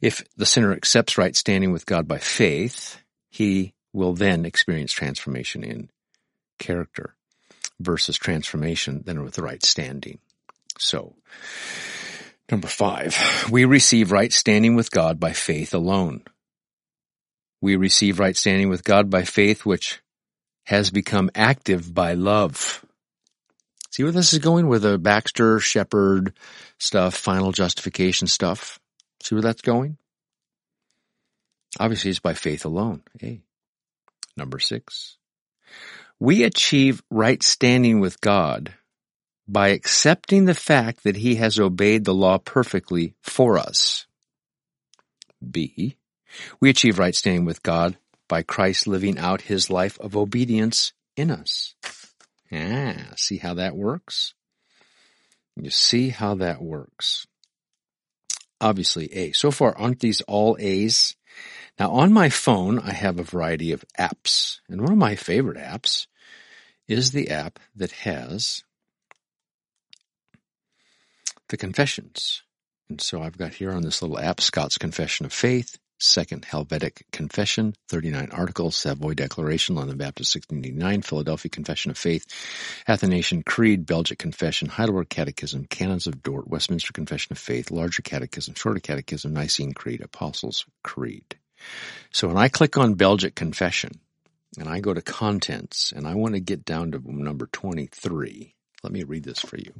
If 0.00 0.24
the 0.36 0.46
sinner 0.46 0.72
accepts 0.72 1.16
right 1.16 1.34
standing 1.34 1.72
with 1.72 1.86
God 1.86 2.06
by 2.06 2.18
faith, 2.18 3.00
he 3.30 3.74
will 3.92 4.12
then 4.12 4.44
experience 4.44 4.92
transformation 4.92 5.64
in 5.64 5.88
character 6.58 7.14
versus 7.80 8.16
transformation 8.16 9.02
then 9.04 9.22
with 9.22 9.34
the 9.34 9.42
right 9.42 9.64
standing. 9.64 10.18
So, 10.78 11.14
number 12.50 12.68
five, 12.68 13.48
we 13.50 13.64
receive 13.64 14.12
right 14.12 14.32
standing 14.32 14.74
with 14.74 14.90
God 14.90 15.20
by 15.20 15.32
faith 15.32 15.74
alone. 15.74 16.22
We 17.60 17.76
receive 17.76 18.18
right 18.18 18.36
standing 18.36 18.68
with 18.68 18.84
God 18.84 19.08
by 19.08 19.22
faith, 19.22 19.64
which 19.64 20.02
has 20.64 20.90
become 20.90 21.30
active 21.34 21.94
by 21.94 22.14
love. 22.14 22.83
See 23.94 24.02
where 24.02 24.10
this 24.10 24.32
is 24.32 24.40
going 24.40 24.66
with 24.66 24.82
the 24.82 24.98
Baxter, 24.98 25.60
Shepherd 25.60 26.32
stuff, 26.78 27.14
final 27.14 27.52
justification 27.52 28.26
stuff? 28.26 28.80
See 29.22 29.36
where 29.36 29.42
that's 29.42 29.62
going? 29.62 29.98
Obviously, 31.78 32.10
it's 32.10 32.18
by 32.18 32.34
faith 32.34 32.64
alone. 32.64 33.04
Hey. 33.20 33.42
Number 34.36 34.58
six. 34.58 35.16
We 36.18 36.42
achieve 36.42 37.04
right 37.08 37.40
standing 37.40 38.00
with 38.00 38.20
God 38.20 38.74
by 39.46 39.68
accepting 39.68 40.46
the 40.46 40.54
fact 40.54 41.04
that 41.04 41.18
He 41.18 41.36
has 41.36 41.60
obeyed 41.60 42.04
the 42.04 42.14
law 42.14 42.38
perfectly 42.38 43.14
for 43.22 43.58
us. 43.58 44.08
B. 45.48 45.98
We 46.58 46.68
achieve 46.68 46.98
right 46.98 47.14
standing 47.14 47.44
with 47.44 47.62
God 47.62 47.96
by 48.26 48.42
Christ 48.42 48.88
living 48.88 49.20
out 49.20 49.42
his 49.42 49.70
life 49.70 50.00
of 50.00 50.16
obedience 50.16 50.92
in 51.16 51.30
us. 51.30 51.76
Ah, 52.52 53.12
see 53.16 53.38
how 53.38 53.54
that 53.54 53.76
works? 53.76 54.34
You 55.56 55.70
see 55.70 56.10
how 56.10 56.34
that 56.36 56.60
works. 56.62 57.26
Obviously 58.60 59.12
A. 59.14 59.32
So 59.32 59.50
far, 59.50 59.76
aren't 59.76 60.00
these 60.00 60.20
all 60.22 60.56
A's? 60.58 61.16
Now 61.78 61.90
on 61.90 62.12
my 62.12 62.28
phone, 62.28 62.78
I 62.78 62.92
have 62.92 63.18
a 63.18 63.24
variety 63.24 63.72
of 63.72 63.84
apps. 63.98 64.60
And 64.68 64.80
one 64.80 64.92
of 64.92 64.98
my 64.98 65.16
favorite 65.16 65.58
apps 65.58 66.06
is 66.88 67.12
the 67.12 67.30
app 67.30 67.58
that 67.74 67.92
has 67.92 68.62
the 71.48 71.56
confessions. 71.56 72.42
And 72.88 73.00
so 73.00 73.22
I've 73.22 73.38
got 73.38 73.54
here 73.54 73.72
on 73.72 73.82
this 73.82 74.02
little 74.02 74.18
app, 74.18 74.40
Scots 74.40 74.78
Confession 74.78 75.26
of 75.26 75.32
Faith, 75.32 75.78
Second 76.04 76.44
Helvetic 76.44 77.06
Confession, 77.12 77.74
39 77.88 78.30
articles, 78.32 78.76
Savoy 78.76 79.14
Declaration, 79.14 79.74
London 79.74 79.96
Baptist 79.96 80.34
1689, 80.36 81.02
Philadelphia 81.02 81.50
Confession 81.50 81.90
of 81.90 81.98
Faith, 81.98 82.26
Athanasian 82.86 83.42
Creed, 83.42 83.86
Belgic 83.86 84.18
Confession, 84.18 84.68
Heidelberg 84.68 85.08
Catechism, 85.08 85.66
Canons 85.66 86.06
of 86.06 86.22
Dort, 86.22 86.48
Westminster 86.48 86.92
Confession 86.92 87.32
of 87.32 87.38
Faith, 87.38 87.70
Larger 87.70 88.02
Catechism, 88.02 88.54
Shorter 88.54 88.80
Catechism, 88.80 89.32
Nicene 89.32 89.72
Creed, 89.72 90.02
Apostles' 90.02 90.66
Creed. 90.82 91.36
So 92.12 92.28
when 92.28 92.36
I 92.36 92.48
click 92.48 92.76
on 92.76 92.94
Belgic 92.94 93.34
Confession 93.34 93.92
and 94.58 94.68
I 94.68 94.80
go 94.80 94.94
to 94.94 95.02
Contents 95.02 95.92
and 95.92 96.06
I 96.06 96.14
want 96.14 96.34
to 96.34 96.40
get 96.40 96.64
down 96.64 96.92
to 96.92 97.00
number 97.04 97.46
23, 97.46 98.54
let 98.82 98.92
me 98.92 99.02
read 99.02 99.24
this 99.24 99.40
for 99.40 99.56
you. 99.56 99.72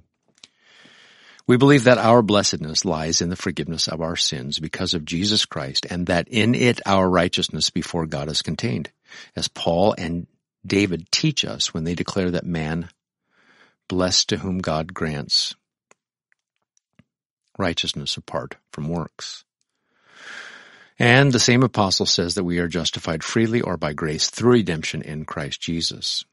We 1.47 1.59
believe 1.59 1.85
that 1.85 1.99
our 1.99 2.23
blessedness 2.23 2.85
lies 2.85 3.21
in 3.21 3.29
the 3.29 3.37
forgiveness 3.37 3.87
of 3.87 4.01
our 4.01 4.17
sins 4.17 4.59
because 4.59 4.95
of 4.95 5.05
Jesus 5.05 5.45
Christ 5.45 5.87
and 5.91 6.07
that 6.07 6.29
in 6.29 6.55
it 6.55 6.81
our 6.87 7.09
righteousness 7.09 7.69
before 7.69 8.07
God 8.07 8.31
is 8.31 8.41
contained. 8.41 8.91
As 9.37 9.49
Paul 9.49 9.95
and 9.99 10.27
David 10.67 11.11
teach 11.13 11.45
us 11.45 11.75
when 11.75 11.85
they 11.85 11.95
declare 11.95 12.31
that 12.31 12.47
man 12.47 12.89
blessed 13.89 14.31
to 14.31 14.39
whom 14.39 14.59
God 14.59 14.95
grants 14.95 15.55
righteousness 17.59 18.17
apart 18.17 18.57
from 18.73 18.89
works. 18.89 19.45
And 20.99 21.33
the 21.33 21.41
same 21.41 21.63
apostle 21.63 22.07
says 22.07 22.37
that 22.37 22.45
we 22.45 22.59
are 22.59 22.69
justified 22.69 23.25
freely 23.25 23.61
or 23.61 23.77
by 23.77 23.93
grace 23.93 24.31
through 24.31 24.53
redemption 24.53 25.03
in 25.03 25.25
Christ 25.25 25.61
Jesus. 25.61 26.25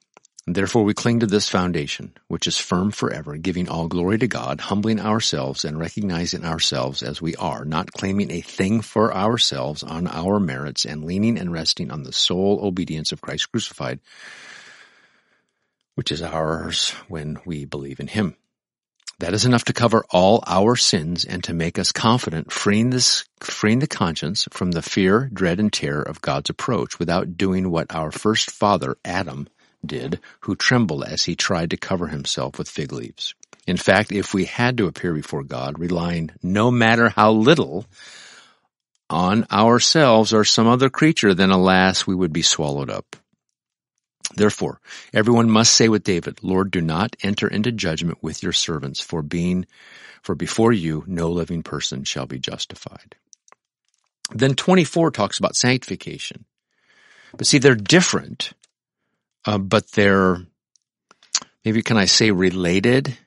Therefore 0.54 0.84
we 0.84 0.94
cling 0.94 1.22
to 1.22 1.28
this 1.28 1.48
foundation, 1.48 2.14
which 2.28 2.46
is 2.46 2.58
firm 2.58 2.92
forever, 2.92 3.38
giving 3.38 3.70
all 3.70 3.88
glory 3.88 4.18
to 4.18 4.28
God, 4.28 4.60
humbling 4.60 5.00
ourselves 5.00 5.64
and 5.64 5.80
recognizing 5.80 6.44
ourselves 6.44 7.02
as 7.04 7.22
we 7.22 7.38
are, 7.38 7.64
not 7.64 7.94
claiming 7.94 8.30
a 8.32 8.42
thing 8.42 8.82
for 8.82 9.16
ourselves 9.16 9.82
on 9.82 10.08
our 10.08 10.42
merits 10.42 10.84
and 10.84 11.06
leaning 11.06 11.38
and 11.38 11.54
resting 11.54 11.90
on 11.90 12.04
the 12.04 12.12
sole 12.12 12.60
obedience 12.64 13.14
of 13.14 13.22
Christ 13.22 13.50
crucified, 13.50 14.02
which 15.96 16.12
is 16.12 16.22
ours 16.22 16.92
when 17.08 17.38
we 17.46 17.64
believe 17.64 18.02
in 18.02 18.08
Him. 18.08 18.36
That 19.20 19.34
is 19.34 19.46
enough 19.46 19.64
to 19.66 19.74
cover 19.74 20.04
all 20.10 20.44
our 20.48 20.76
sins 20.76 21.24
and 21.24 21.42
to 21.46 21.54
make 21.54 21.80
us 21.80 21.94
confident, 21.94 22.52
freeing 22.52 22.90
this, 22.90 23.24
freeing 23.40 23.80
the 23.80 23.88
conscience 23.88 24.50
from 24.52 24.72
the 24.72 24.82
fear, 24.82 25.30
dread, 25.32 25.62
and 25.62 25.72
terror 25.72 26.02
of 26.02 26.22
God's 26.22 26.50
approach 26.50 27.00
without 27.00 27.38
doing 27.38 27.72
what 27.72 27.96
our 27.96 28.12
first 28.12 28.52
father, 28.52 28.98
Adam, 29.06 29.48
did, 29.86 30.20
who 30.42 30.56
trembled 30.56 31.04
as 31.04 31.26
he 31.26 31.36
tried 31.36 31.72
to 31.72 31.78
cover 31.78 32.08
himself 32.08 32.58
with 32.58 32.70
fig 32.70 32.92
leaves. 32.92 33.34
In 33.68 33.78
fact, 33.78 34.12
if 34.12 34.34
we 34.34 34.46
had 34.46 34.78
to 34.78 34.88
appear 34.88 35.14
before 35.14 35.44
God, 35.44 35.80
relying 35.80 36.32
no 36.42 36.72
matter 36.72 37.10
how 37.10 37.32
little 37.32 37.86
on 39.10 39.46
ourselves 39.52 40.34
or 40.34 40.44
some 40.44 40.68
other 40.68 40.90
creature, 40.90 41.34
then 41.34 41.52
alas, 41.52 42.08
we 42.08 42.16
would 42.16 42.34
be 42.34 42.42
swallowed 42.42 42.90
up. 42.90 43.16
Therefore, 44.36 44.80
everyone 45.14 45.50
must 45.50 45.76
say 45.76 45.90
with 45.90 46.04
David, 46.04 46.40
Lord, 46.42 46.72
do 46.72 46.82
not 46.82 47.16
enter 47.22 47.48
into 47.48 47.72
judgment 47.72 48.20
with 48.22 48.42
your 48.42 48.54
servants, 48.54 49.02
for 49.02 49.22
being, 49.22 49.66
for 50.22 50.36
before 50.36 50.72
you 50.72 51.04
no 51.06 51.30
living 51.30 51.64
person 51.64 52.06
shall 52.06 52.26
be 52.26 52.40
justified. 52.40 53.16
Then 54.34 54.56
24 54.56 55.12
talks 55.12 55.38
about 55.38 55.58
sanctification. 55.58 56.46
But 57.36 57.48
see, 57.48 57.58
they're 57.58 57.76
different 57.76 58.54
uh, 59.46 59.58
but 59.58 59.92
they're 59.92 60.38
maybe 61.66 61.82
can 61.82 61.98
I 61.98 62.06
say 62.06 62.32
related? 62.32 63.18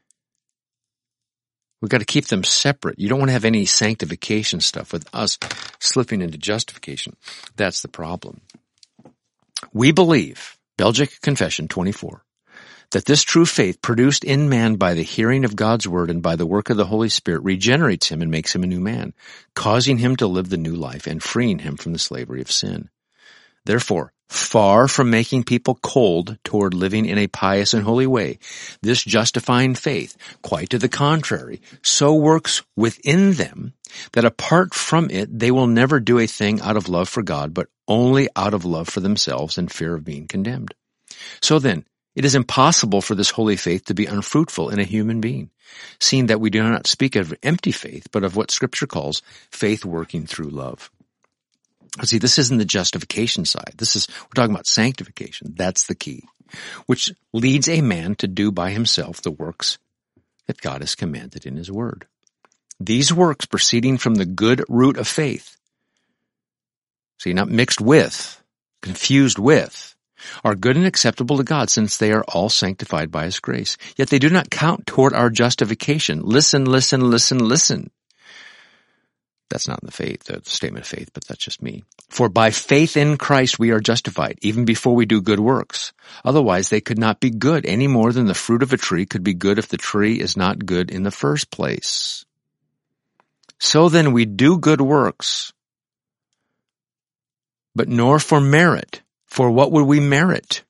We've 1.80 1.90
got 1.90 1.98
to 1.98 2.06
keep 2.06 2.28
them 2.28 2.44
separate. 2.44 2.98
You 2.98 3.10
don't 3.10 3.18
want 3.18 3.28
to 3.28 3.34
have 3.34 3.44
any 3.44 3.66
sanctification 3.66 4.60
stuff 4.60 4.90
with 4.90 5.06
us 5.14 5.38
slipping 5.80 6.22
into 6.22 6.38
justification. 6.38 7.14
That's 7.56 7.82
the 7.82 7.88
problem. 7.88 8.40
We 9.74 9.92
believe, 9.92 10.56
Belgic 10.78 11.20
Confession 11.20 11.68
24, 11.68 12.24
that 12.92 13.04
this 13.04 13.22
true 13.22 13.44
faith 13.44 13.82
produced 13.82 14.24
in 14.24 14.48
man 14.48 14.76
by 14.76 14.94
the 14.94 15.02
hearing 15.02 15.44
of 15.44 15.56
God's 15.56 15.86
word 15.86 16.10
and 16.10 16.22
by 16.22 16.36
the 16.36 16.46
work 16.46 16.70
of 16.70 16.78
the 16.78 16.86
Holy 16.86 17.10
Spirit 17.10 17.42
regenerates 17.42 18.08
him 18.08 18.22
and 18.22 18.30
makes 18.30 18.54
him 18.54 18.62
a 18.62 18.68
new 18.68 18.80
man, 18.80 19.12
causing 19.54 19.98
him 19.98 20.16
to 20.16 20.26
live 20.26 20.48
the 20.48 20.56
new 20.56 20.74
life 20.74 21.06
and 21.06 21.22
freeing 21.22 21.58
him 21.58 21.76
from 21.76 21.92
the 21.92 21.98
slavery 21.98 22.40
of 22.40 22.50
sin. 22.50 22.88
Therefore, 23.64 24.12
far 24.28 24.88
from 24.88 25.10
making 25.10 25.44
people 25.44 25.78
cold 25.82 26.38
toward 26.44 26.74
living 26.74 27.06
in 27.06 27.18
a 27.18 27.26
pious 27.26 27.72
and 27.72 27.84
holy 27.84 28.06
way, 28.06 28.38
this 28.82 29.02
justifying 29.02 29.74
faith, 29.74 30.16
quite 30.42 30.70
to 30.70 30.78
the 30.78 30.88
contrary, 30.88 31.60
so 31.82 32.14
works 32.14 32.62
within 32.76 33.32
them 33.32 33.72
that 34.12 34.24
apart 34.24 34.74
from 34.74 35.10
it, 35.10 35.38
they 35.38 35.50
will 35.50 35.66
never 35.66 36.00
do 36.00 36.18
a 36.18 36.26
thing 36.26 36.60
out 36.60 36.76
of 36.76 36.88
love 36.88 37.08
for 37.08 37.22
God, 37.22 37.54
but 37.54 37.68
only 37.86 38.28
out 38.36 38.54
of 38.54 38.64
love 38.64 38.88
for 38.88 39.00
themselves 39.00 39.56
and 39.56 39.70
fear 39.70 39.94
of 39.94 40.04
being 40.04 40.26
condemned. 40.26 40.74
So 41.40 41.58
then, 41.58 41.84
it 42.14 42.24
is 42.24 42.34
impossible 42.34 43.00
for 43.00 43.14
this 43.14 43.30
holy 43.30 43.56
faith 43.56 43.86
to 43.86 43.94
be 43.94 44.06
unfruitful 44.06 44.70
in 44.70 44.78
a 44.78 44.84
human 44.84 45.20
being, 45.20 45.50
seeing 46.00 46.26
that 46.26 46.40
we 46.40 46.50
do 46.50 46.62
not 46.62 46.86
speak 46.86 47.16
of 47.16 47.34
empty 47.42 47.72
faith, 47.72 48.06
but 48.12 48.24
of 48.24 48.36
what 48.36 48.50
scripture 48.50 48.86
calls 48.86 49.22
faith 49.50 49.84
working 49.84 50.26
through 50.26 50.50
love. 50.50 50.90
See, 52.02 52.18
this 52.18 52.38
isn't 52.38 52.58
the 52.58 52.64
justification 52.64 53.44
side. 53.44 53.74
This 53.76 53.94
is, 53.94 54.08
we're 54.22 54.34
talking 54.34 54.54
about 54.54 54.66
sanctification. 54.66 55.54
That's 55.56 55.86
the 55.86 55.94
key, 55.94 56.24
which 56.86 57.12
leads 57.32 57.68
a 57.68 57.82
man 57.82 58.16
to 58.16 58.26
do 58.26 58.50
by 58.50 58.70
himself 58.70 59.22
the 59.22 59.30
works 59.30 59.78
that 60.46 60.60
God 60.60 60.80
has 60.80 60.96
commanded 60.96 61.46
in 61.46 61.56
his 61.56 61.70
word. 61.70 62.06
These 62.80 63.12
works 63.12 63.46
proceeding 63.46 63.98
from 63.98 64.16
the 64.16 64.26
good 64.26 64.64
root 64.68 64.96
of 64.96 65.06
faith. 65.06 65.56
See, 67.18 67.32
not 67.32 67.48
mixed 67.48 67.80
with, 67.80 68.42
confused 68.82 69.38
with, 69.38 69.94
are 70.42 70.54
good 70.54 70.76
and 70.76 70.86
acceptable 70.86 71.36
to 71.36 71.44
God 71.44 71.70
since 71.70 71.96
they 71.96 72.12
are 72.12 72.24
all 72.24 72.48
sanctified 72.48 73.10
by 73.10 73.26
His 73.26 73.40
grace. 73.40 73.76
Yet 73.96 74.08
they 74.08 74.18
do 74.18 74.30
not 74.30 74.50
count 74.50 74.86
toward 74.86 75.12
our 75.12 75.30
justification. 75.30 76.22
Listen, 76.22 76.64
listen, 76.64 77.10
listen, 77.10 77.38
listen. 77.38 77.90
That's 79.54 79.68
not 79.68 79.84
in 79.84 79.86
the 79.86 79.92
faith, 79.92 80.24
the 80.24 80.42
statement 80.42 80.84
of 80.84 80.88
faith, 80.88 81.10
but 81.14 81.24
that's 81.28 81.44
just 81.44 81.62
me. 81.62 81.84
For 82.08 82.28
by 82.28 82.50
faith 82.50 82.96
in 82.96 83.16
Christ 83.16 83.56
we 83.56 83.70
are 83.70 83.78
justified, 83.78 84.36
even 84.42 84.64
before 84.64 84.96
we 84.96 85.06
do 85.06 85.20
good 85.20 85.38
works. 85.38 85.92
Otherwise 86.24 86.70
they 86.70 86.80
could 86.80 86.98
not 86.98 87.20
be 87.20 87.30
good 87.30 87.64
any 87.64 87.86
more 87.86 88.12
than 88.12 88.26
the 88.26 88.34
fruit 88.34 88.64
of 88.64 88.72
a 88.72 88.76
tree 88.76 89.06
could 89.06 89.22
be 89.22 89.32
good 89.32 89.60
if 89.60 89.68
the 89.68 89.76
tree 89.76 90.18
is 90.18 90.36
not 90.36 90.66
good 90.66 90.90
in 90.90 91.04
the 91.04 91.12
first 91.12 91.52
place. 91.52 92.24
So 93.60 93.88
then 93.88 94.12
we 94.12 94.24
do 94.24 94.58
good 94.58 94.80
works, 94.80 95.52
but 97.76 97.86
nor 97.86 98.18
for 98.18 98.40
merit. 98.40 99.02
For 99.26 99.52
what 99.52 99.70
would 99.70 99.84
we 99.84 100.00
merit? 100.00 100.63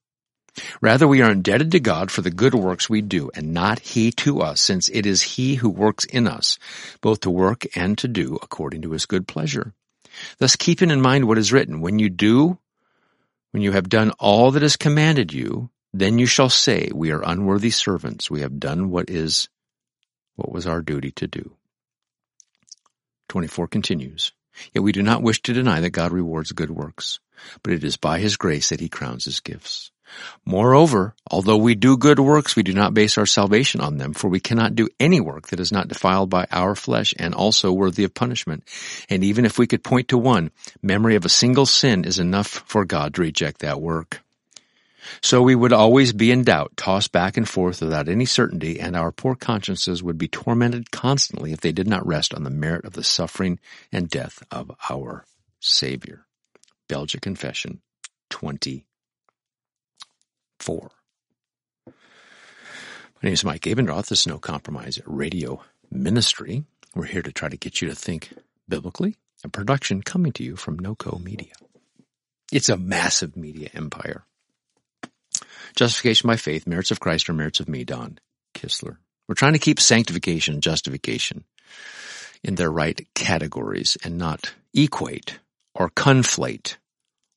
Rather, 0.80 1.08
we 1.08 1.20
are 1.20 1.32
indebted 1.32 1.73
to 1.73 1.80
God 1.80 2.11
for 2.11 2.23
the 2.23 2.30
good 2.30 2.54
works 2.54 2.88
we 2.88 3.02
do, 3.02 3.30
and 3.34 3.52
not 3.52 3.80
He 3.80 4.12
to 4.12 4.40
us, 4.40 4.61
since 4.61 4.88
it 4.88 5.04
is 5.06 5.23
He 5.23 5.56
who 5.56 5.68
works 5.68 6.04
in 6.04 6.28
us, 6.28 6.58
both 7.00 7.20
to 7.20 7.30
work 7.30 7.66
and 7.76 7.99
to 7.99 8.08
do 8.08 8.38
according 8.42 8.82
to 8.82 8.92
His 8.92 9.06
good 9.06 9.26
pleasure. 9.26 9.73
Thus, 10.38 10.56
keeping 10.56 10.90
in 10.90 11.00
mind 11.00 11.26
what 11.26 11.38
is 11.38 11.52
written, 11.52 11.80
when 11.80 11.99
you 11.99 12.08
do, 12.08 12.58
when 13.50 13.62
you 13.62 13.73
have 13.73 13.88
done 13.88 14.12
all 14.18 14.52
that 14.52 14.62
is 14.62 14.76
commanded 14.76 15.32
you, 15.32 15.70
then 15.92 16.18
you 16.18 16.26
shall 16.26 16.49
say, 16.49 16.90
we 16.92 17.12
are 17.12 17.23
unworthy 17.23 17.70
servants. 17.70 18.30
We 18.30 18.40
have 18.40 18.58
done 18.58 18.90
what 18.90 19.08
is, 19.11 19.49
what 20.34 20.52
was 20.52 20.66
our 20.66 20.82
duty 20.82 21.12
to 21.12 21.28
do. 21.28 21.56
24 23.28 23.68
continues. 23.68 24.32
Yet 24.73 24.82
we 24.82 24.92
do 24.92 25.02
not 25.02 25.23
wish 25.23 25.42
to 25.42 25.52
deny 25.52 25.80
that 25.80 25.90
God 25.90 26.12
rewards 26.12 26.52
good 26.52 26.70
works, 26.70 27.20
but 27.62 27.73
it 27.73 27.84
is 27.84 27.96
by 27.96 28.18
His 28.18 28.37
grace 28.37 28.68
that 28.68 28.80
He 28.80 28.88
crowns 28.88 29.25
His 29.25 29.40
gifts. 29.40 29.90
Moreover, 30.44 31.14
although 31.30 31.56
we 31.56 31.75
do 31.75 31.96
good 31.96 32.18
works, 32.18 32.56
we 32.56 32.62
do 32.62 32.73
not 32.73 32.94
base 32.94 33.16
our 33.18 33.26
salvation 33.26 33.80
on 33.80 33.99
them, 33.99 34.12
for 34.12 34.28
we 34.28 34.40
cannot 34.40 34.75
do 34.75 34.88
any 35.00 35.20
work 35.20 35.49
that 35.49 35.61
is 35.61 35.73
not 35.73 35.88
defiled 35.88 36.30
by 36.30 36.46
our 36.50 36.75
flesh 36.75 37.14
and 37.18 37.34
also 37.34 37.73
worthy 37.73 38.04
of 38.04 38.14
punishment. 38.14 38.64
And 39.08 39.25
even 39.25 39.44
if 39.44 39.58
we 39.58 39.66
could 39.66 39.82
point 39.82 40.08
to 40.08 40.18
one, 40.18 40.50
memory 40.82 41.16
of 41.16 41.25
a 41.25 41.30
single 41.30 41.66
sin 41.66 42.04
is 42.04 42.18
enough 42.18 42.49
for 42.49 42.84
God 42.84 43.14
to 43.14 43.23
reject 43.23 43.61
that 43.61 43.80
work. 43.80 44.20
So 45.20 45.42
we 45.42 45.54
would 45.54 45.73
always 45.73 46.12
be 46.12 46.30
in 46.30 46.44
doubt, 46.44 46.76
tossed 46.76 47.12
back 47.12 47.37
and 47.37 47.49
forth 47.49 47.80
without 47.80 48.08
any 48.08 48.25
certainty, 48.25 48.80
and 48.80 48.96
our 48.96 49.12
poor 49.12 49.34
consciences 49.34 50.02
would 50.02 50.18
be 50.18 50.28
tormented 50.28 50.90
constantly 50.90 51.52
if 51.52 51.61
they 51.61 51.73
did 51.73 51.88
not 51.88 52.06
rest 52.06 52.34
on 52.34 52.44
the 52.44 52.50
merit 52.50 52.84
of 52.84 52.94
the 52.94 53.04
suffering 53.04 53.58
and 53.92 54.08
death 54.08 54.42
of 54.50 54.70
our 54.90 55.25
Savior. 55.61 56.26
Belgic 56.88 57.20
Confession 57.20 57.80
24. 60.61 60.90
My 61.87 61.92
name 63.23 63.32
is 63.32 63.44
Mike 63.44 63.62
Abendroth. 63.62 64.08
This 64.08 64.20
is 64.20 64.26
No 64.26 64.38
Compromise 64.38 65.00
Radio 65.07 65.62
Ministry. 65.90 66.64
We're 66.94 67.07
here 67.07 67.22
to 67.22 67.33
try 67.33 67.48
to 67.48 67.57
get 67.57 67.81
you 67.81 67.88
to 67.88 67.94
think 67.94 68.33
biblically. 68.68 69.16
A 69.44 69.48
production 69.48 70.02
coming 70.02 70.33
to 70.33 70.44
you 70.44 70.57
from 70.57 70.78
NoCo 70.78 71.22
Media. 71.22 71.52
It's 72.52 72.68
a 72.68 72.76
massive 72.76 73.37
media 73.37 73.68
empire. 73.74 74.24
Justification 75.76 76.28
by 76.28 76.37
faith, 76.37 76.66
merits 76.66 76.90
of 76.90 77.00
Christ 77.00 77.28
or 77.28 77.33
merits 77.33 77.61
of 77.61 77.68
me, 77.68 77.85
Don 77.85 78.18
Kistler. 78.55 78.98
We're 79.28 79.35
trying 79.35 79.55
to 79.55 79.59
keep 79.59 79.81
sanctification 79.81 80.55
and 80.55 80.62
justification 80.62 81.44
in 82.42 82.55
their 82.55 82.70
right 82.70 83.07
categories 83.14 83.96
and 84.05 84.18
not 84.18 84.55
equate 84.74 85.40
or 85.74 85.90
conflate 85.90 86.76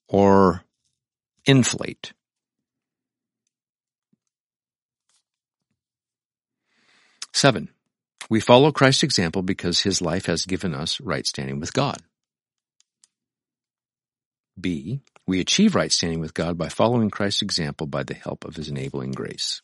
or 0.08 0.64
inflate. 1.46 2.14
Seven, 7.38 7.70
we 8.32 8.40
follow 8.40 8.72
Christ's 8.72 9.04
example 9.04 9.44
because 9.44 9.82
his 9.82 10.02
life 10.02 10.26
has 10.26 10.48
given 10.48 10.74
us 10.74 11.00
right 11.00 11.24
standing 11.24 11.60
with 11.60 11.72
God. 11.72 11.98
B, 14.60 15.02
we 15.28 15.40
achieve 15.40 15.76
right 15.76 15.92
standing 15.92 16.20
with 16.20 16.34
God 16.34 16.58
by 16.58 16.70
following 16.70 17.12
Christ's 17.12 17.44
example 17.44 17.86
by 17.86 18.02
the 18.02 18.16
help 18.16 18.44
of 18.44 18.56
his 18.56 18.70
enabling 18.70 19.12
grace. 19.12 19.62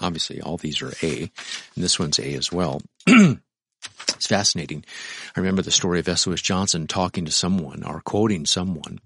Obviously, 0.00 0.40
all 0.40 0.56
these 0.56 0.80
are 0.80 0.94
A, 1.02 1.30
and 1.74 1.84
this 1.84 1.98
one's 1.98 2.18
A 2.18 2.32
as 2.32 2.50
well. 2.50 2.80
it's 4.08 4.26
fascinating. 4.26 4.84
I 5.36 5.40
remember 5.40 5.62
the 5.62 5.70
story 5.70 6.00
of 6.00 6.08
S. 6.08 6.26
Lewis 6.26 6.40
Johnson 6.40 6.86
talking 6.86 7.24
to 7.26 7.32
someone 7.32 7.84
or 7.84 8.00
quoting 8.00 8.46
someone. 8.46 9.00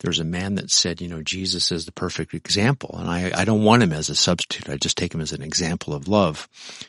There's 0.00 0.20
a 0.20 0.24
man 0.24 0.56
that 0.56 0.70
said, 0.70 1.00
you 1.00 1.08
know, 1.08 1.22
Jesus 1.22 1.70
is 1.70 1.86
the 1.86 1.92
perfect 1.92 2.34
example, 2.34 2.94
and 2.98 3.08
I, 3.08 3.30
I 3.34 3.44
don't 3.44 3.64
want 3.64 3.82
him 3.82 3.92
as 3.92 4.08
a 4.08 4.14
substitute. 4.14 4.68
I 4.68 4.76
just 4.76 4.96
take 4.96 5.14
him 5.14 5.20
as 5.20 5.32
an 5.32 5.42
example 5.42 5.94
of 5.94 6.08
love, 6.08 6.48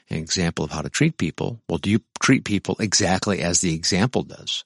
an 0.09 0.17
example 0.17 0.65
of 0.65 0.71
how 0.71 0.81
to 0.81 0.89
treat 0.89 1.17
people. 1.17 1.59
Well, 1.69 1.79
do 1.79 1.89
you 1.89 2.01
treat 2.19 2.43
people 2.43 2.75
exactly 2.79 3.41
as 3.41 3.61
the 3.61 3.73
example 3.73 4.23
does? 4.23 4.63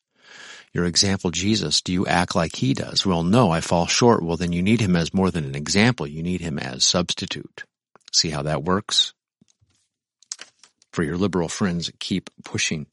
your 0.73 0.86
example 0.86 1.29
Jesus, 1.29 1.81
do 1.81 1.93
you 1.93 2.07
act 2.07 2.36
like 2.36 2.55
he 2.55 2.73
does? 2.73 3.05
Well, 3.05 3.23
no, 3.23 3.51
I 3.51 3.62
fall 3.62 3.86
short. 3.86 4.23
Well, 4.23 4.38
then 4.38 4.51
you 4.51 4.63
need 4.63 4.81
him 4.81 4.95
as 4.95 5.13
more 5.13 5.29
than 5.29 5.45
an 5.45 5.55
example. 5.55 6.07
You 6.07 6.23
need 6.23 6.41
him 6.41 6.57
as 6.57 6.83
substitute. 6.83 7.63
See 8.12 8.31
how 8.31 8.41
that 8.41 8.63
works? 8.63 9.13
For 10.93 11.03
your 11.03 11.17
liberal 11.17 11.49
friends, 11.49 11.91
keep 11.99 12.29
pushing. 12.45 12.88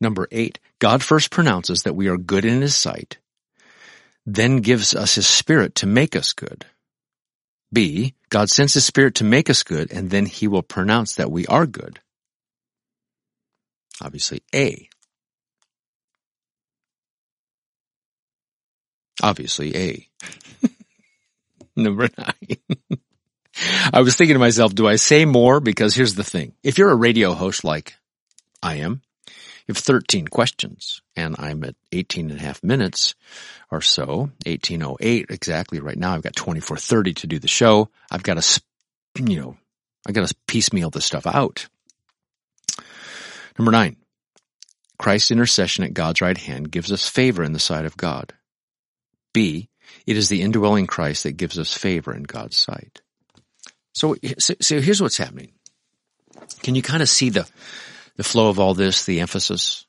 Number 0.00 0.28
eight, 0.32 0.58
God 0.80 1.02
first 1.02 1.30
pronounces 1.30 1.84
that 1.84 1.96
we 1.96 2.08
are 2.08 2.18
good 2.18 2.44
in 2.44 2.60
his 2.60 2.76
sight, 2.76 3.18
then 4.26 4.58
gives 4.58 4.94
us 4.94 5.14
his 5.14 5.26
spirit 5.26 5.74
to 5.76 5.86
make 5.86 6.14
us 6.16 6.34
good. 6.34 6.66
B, 7.72 8.14
God 8.28 8.50
sends 8.50 8.74
his 8.74 8.84
spirit 8.84 9.14
to 9.16 9.24
make 9.24 9.48
us 9.50 9.62
good, 9.62 9.92
and 9.92 10.10
then 10.10 10.26
he 10.26 10.48
will 10.48 10.62
pronounce 10.62 11.14
that 11.14 11.30
we 11.30 11.46
are 11.46 11.66
good. 11.66 12.00
Obviously, 14.02 14.42
A, 14.54 14.88
Obviously 19.22 19.76
A. 19.76 20.08
Number 21.76 22.08
nine. 22.16 22.77
I 23.92 24.00
was 24.00 24.16
thinking 24.16 24.34
to 24.34 24.40
myself, 24.40 24.74
do 24.74 24.86
I 24.86 24.96
say 24.96 25.24
more? 25.24 25.60
Because 25.60 25.94
here's 25.94 26.14
the 26.14 26.24
thing. 26.24 26.54
If 26.62 26.78
you're 26.78 26.90
a 26.90 26.96
radio 26.96 27.34
host 27.34 27.64
like 27.64 27.94
I 28.62 28.76
am, 28.76 29.02
you 29.26 29.74
have 29.74 29.78
13 29.78 30.28
questions 30.28 31.02
and 31.14 31.36
I'm 31.38 31.62
at 31.64 31.74
18 31.92 32.30
and 32.30 32.40
a 32.40 32.42
half 32.42 32.62
minutes 32.64 33.14
or 33.70 33.80
so, 33.82 34.30
1808 34.46 35.26
exactly 35.30 35.80
right 35.80 35.98
now. 35.98 36.14
I've 36.14 36.22
got 36.22 36.36
2430 36.36 37.14
to 37.14 37.26
do 37.26 37.38
the 37.38 37.48
show. 37.48 37.90
I've 38.10 38.22
got 38.22 38.40
to, 38.40 38.62
you 39.16 39.40
know, 39.40 39.56
I 40.06 40.12
got 40.12 40.26
to 40.26 40.34
piecemeal 40.46 40.90
this 40.90 41.04
stuff 41.04 41.26
out. 41.26 41.66
Number 43.58 43.72
nine, 43.72 43.96
Christ's 44.98 45.30
intercession 45.30 45.84
at 45.84 45.94
God's 45.94 46.20
right 46.20 46.38
hand 46.38 46.70
gives 46.70 46.90
us 46.90 47.08
favor 47.08 47.42
in 47.42 47.52
the 47.52 47.58
sight 47.58 47.84
of 47.84 47.96
God. 47.96 48.32
B, 49.32 49.68
it 50.06 50.16
is 50.16 50.28
the 50.28 50.42
indwelling 50.42 50.86
Christ 50.86 51.24
that 51.24 51.36
gives 51.36 51.58
us 51.58 51.74
favor 51.74 52.14
in 52.14 52.22
God's 52.22 52.56
sight. 52.56 53.02
So, 53.98 54.14
so, 54.38 54.54
so 54.60 54.80
here's 54.80 55.02
what's 55.02 55.16
happening. 55.16 55.50
Can 56.62 56.76
you 56.76 56.82
kind 56.82 57.02
of 57.02 57.08
see 57.08 57.30
the, 57.30 57.48
the 58.14 58.22
flow 58.22 58.48
of 58.48 58.60
all 58.60 58.72
this, 58.72 59.04
the 59.04 59.18
emphasis? 59.18 59.86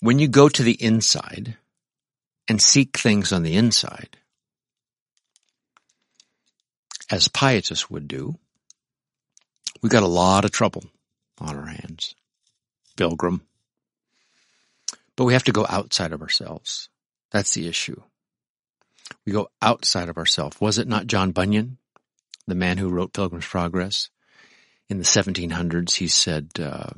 When 0.00 0.20
you 0.20 0.28
go 0.28 0.48
to 0.48 0.62
the 0.62 0.80
inside 0.80 1.56
and 2.48 2.62
seek 2.62 2.96
things 2.96 3.32
on 3.32 3.42
the 3.42 3.56
inside, 3.56 4.16
as 7.10 7.26
pietists 7.26 7.90
would 7.90 8.06
do, 8.06 8.38
we've 9.82 9.90
got 9.90 10.04
a 10.04 10.06
lot 10.06 10.44
of 10.44 10.52
trouble 10.52 10.84
on 11.40 11.56
our 11.56 11.66
hands. 11.66 12.14
Pilgrim. 12.96 13.40
But 15.16 15.24
we 15.24 15.32
have 15.32 15.44
to 15.44 15.52
go 15.52 15.66
outside 15.68 16.12
of 16.12 16.22
ourselves 16.22 16.90
That's 17.32 17.54
the 17.54 17.66
issue. 17.66 18.00
We 19.26 19.32
go 19.32 19.50
outside 19.60 20.08
of 20.08 20.16
ourselves. 20.16 20.60
Was 20.60 20.78
it 20.78 20.86
not 20.86 21.08
John 21.08 21.32
Bunyan, 21.32 21.78
the 22.50 22.54
man 22.54 22.78
who 22.78 22.88
wrote 22.90 23.12
Pilgrim's 23.12 23.46
Progress? 23.46 24.10
In 24.88 24.98
the 24.98 25.04
1700s, 25.04 25.94
he 25.94 26.08
said, 26.08 26.50
uh, 26.60 26.90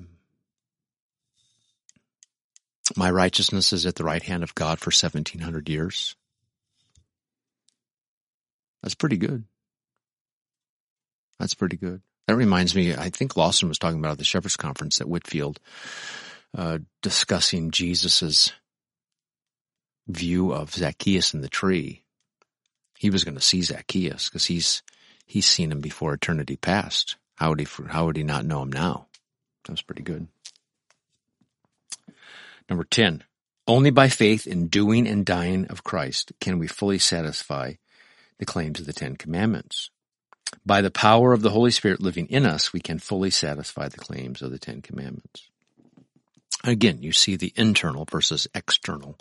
my 2.97 3.11
righteousness 3.11 3.73
is 3.73 3.87
at 3.87 3.95
the 3.95 4.05
right 4.05 4.23
hand 4.23 4.43
of 4.43 4.55
God 4.55 4.81
for 4.81 4.89
1700 4.89 5.69
years. 5.69 6.17
That's 8.83 8.95
pretty 8.95 9.17
good. 9.17 9.45
That's 11.39 11.55
pretty 11.55 11.77
good. 11.77 12.03
That 12.27 12.37
reminds 12.37 12.75
me, 12.75 12.95
I 12.95 13.11
think 13.11 13.37
Lawson 13.37 13.69
was 13.69 13.79
talking 13.79 13.99
about 13.99 14.13
at 14.13 14.19
the 14.19 14.25
Shepherds 14.25 14.57
Conference 14.57 15.01
at 15.01 15.09
Whitefield, 15.09 15.59
uh, 16.57 16.79
discussing 17.03 17.71
Jesus's 17.71 18.53
view 20.07 20.53
of 20.53 20.73
Zacchaeus 20.73 21.35
in 21.35 21.41
the 21.41 21.49
tree. 21.49 22.03
He 22.99 23.11
was 23.11 23.25
going 23.25 23.35
to 23.35 23.41
see 23.41 23.63
Zacchaeus 23.63 24.29
because 24.29 24.45
he's 24.45 24.83
he's 25.33 25.47
seen 25.47 25.73
him 25.73 25.81
before 25.81 26.13
eternity 26.13 26.57
past. 26.57 27.17
How 27.37 27.49
would 27.49 27.61
he 27.61 27.67
how 27.89 28.05
would 28.05 28.19
he 28.19 28.23
not 28.23 28.45
know 28.45 28.63
him 28.63 28.71
now? 28.71 29.07
That 29.65 29.73
was 29.73 29.83
pretty 29.83 30.03
good. 30.03 30.29
Number 32.69 32.85
10. 32.85 33.25
Only 33.67 33.91
by 33.91 34.09
faith 34.09 34.47
in 34.47 34.69
doing 34.69 35.09
and 35.09 35.25
dying 35.25 35.67
of 35.67 35.85
Christ 35.85 36.33
can 36.41 36.59
we 36.59 36.67
fully 36.67 36.99
satisfy 36.99 37.75
the 38.39 38.45
claims 38.45 38.79
of 38.79 38.87
the 38.87 38.93
Ten 38.93 39.17
Commandments. 39.17 39.89
By 40.67 40.83
the 40.83 40.91
power 40.91 41.33
of 41.33 41.41
the 41.41 41.51
Holy 41.51 41.71
Spirit 41.71 42.03
living 42.03 42.27
in 42.27 42.45
us, 42.45 42.73
we 42.73 42.81
can 42.81 42.99
fully 42.99 43.31
satisfy 43.31 43.89
the 43.89 43.97
claims 43.97 44.43
of 44.43 44.51
the 44.51 44.59
Ten 44.59 44.83
Commandments. 44.83 45.49
Again, 46.65 47.03
you 47.03 47.13
see 47.13 47.37
the 47.37 47.55
internal 47.57 48.05
versus 48.05 48.47
external 48.55 49.17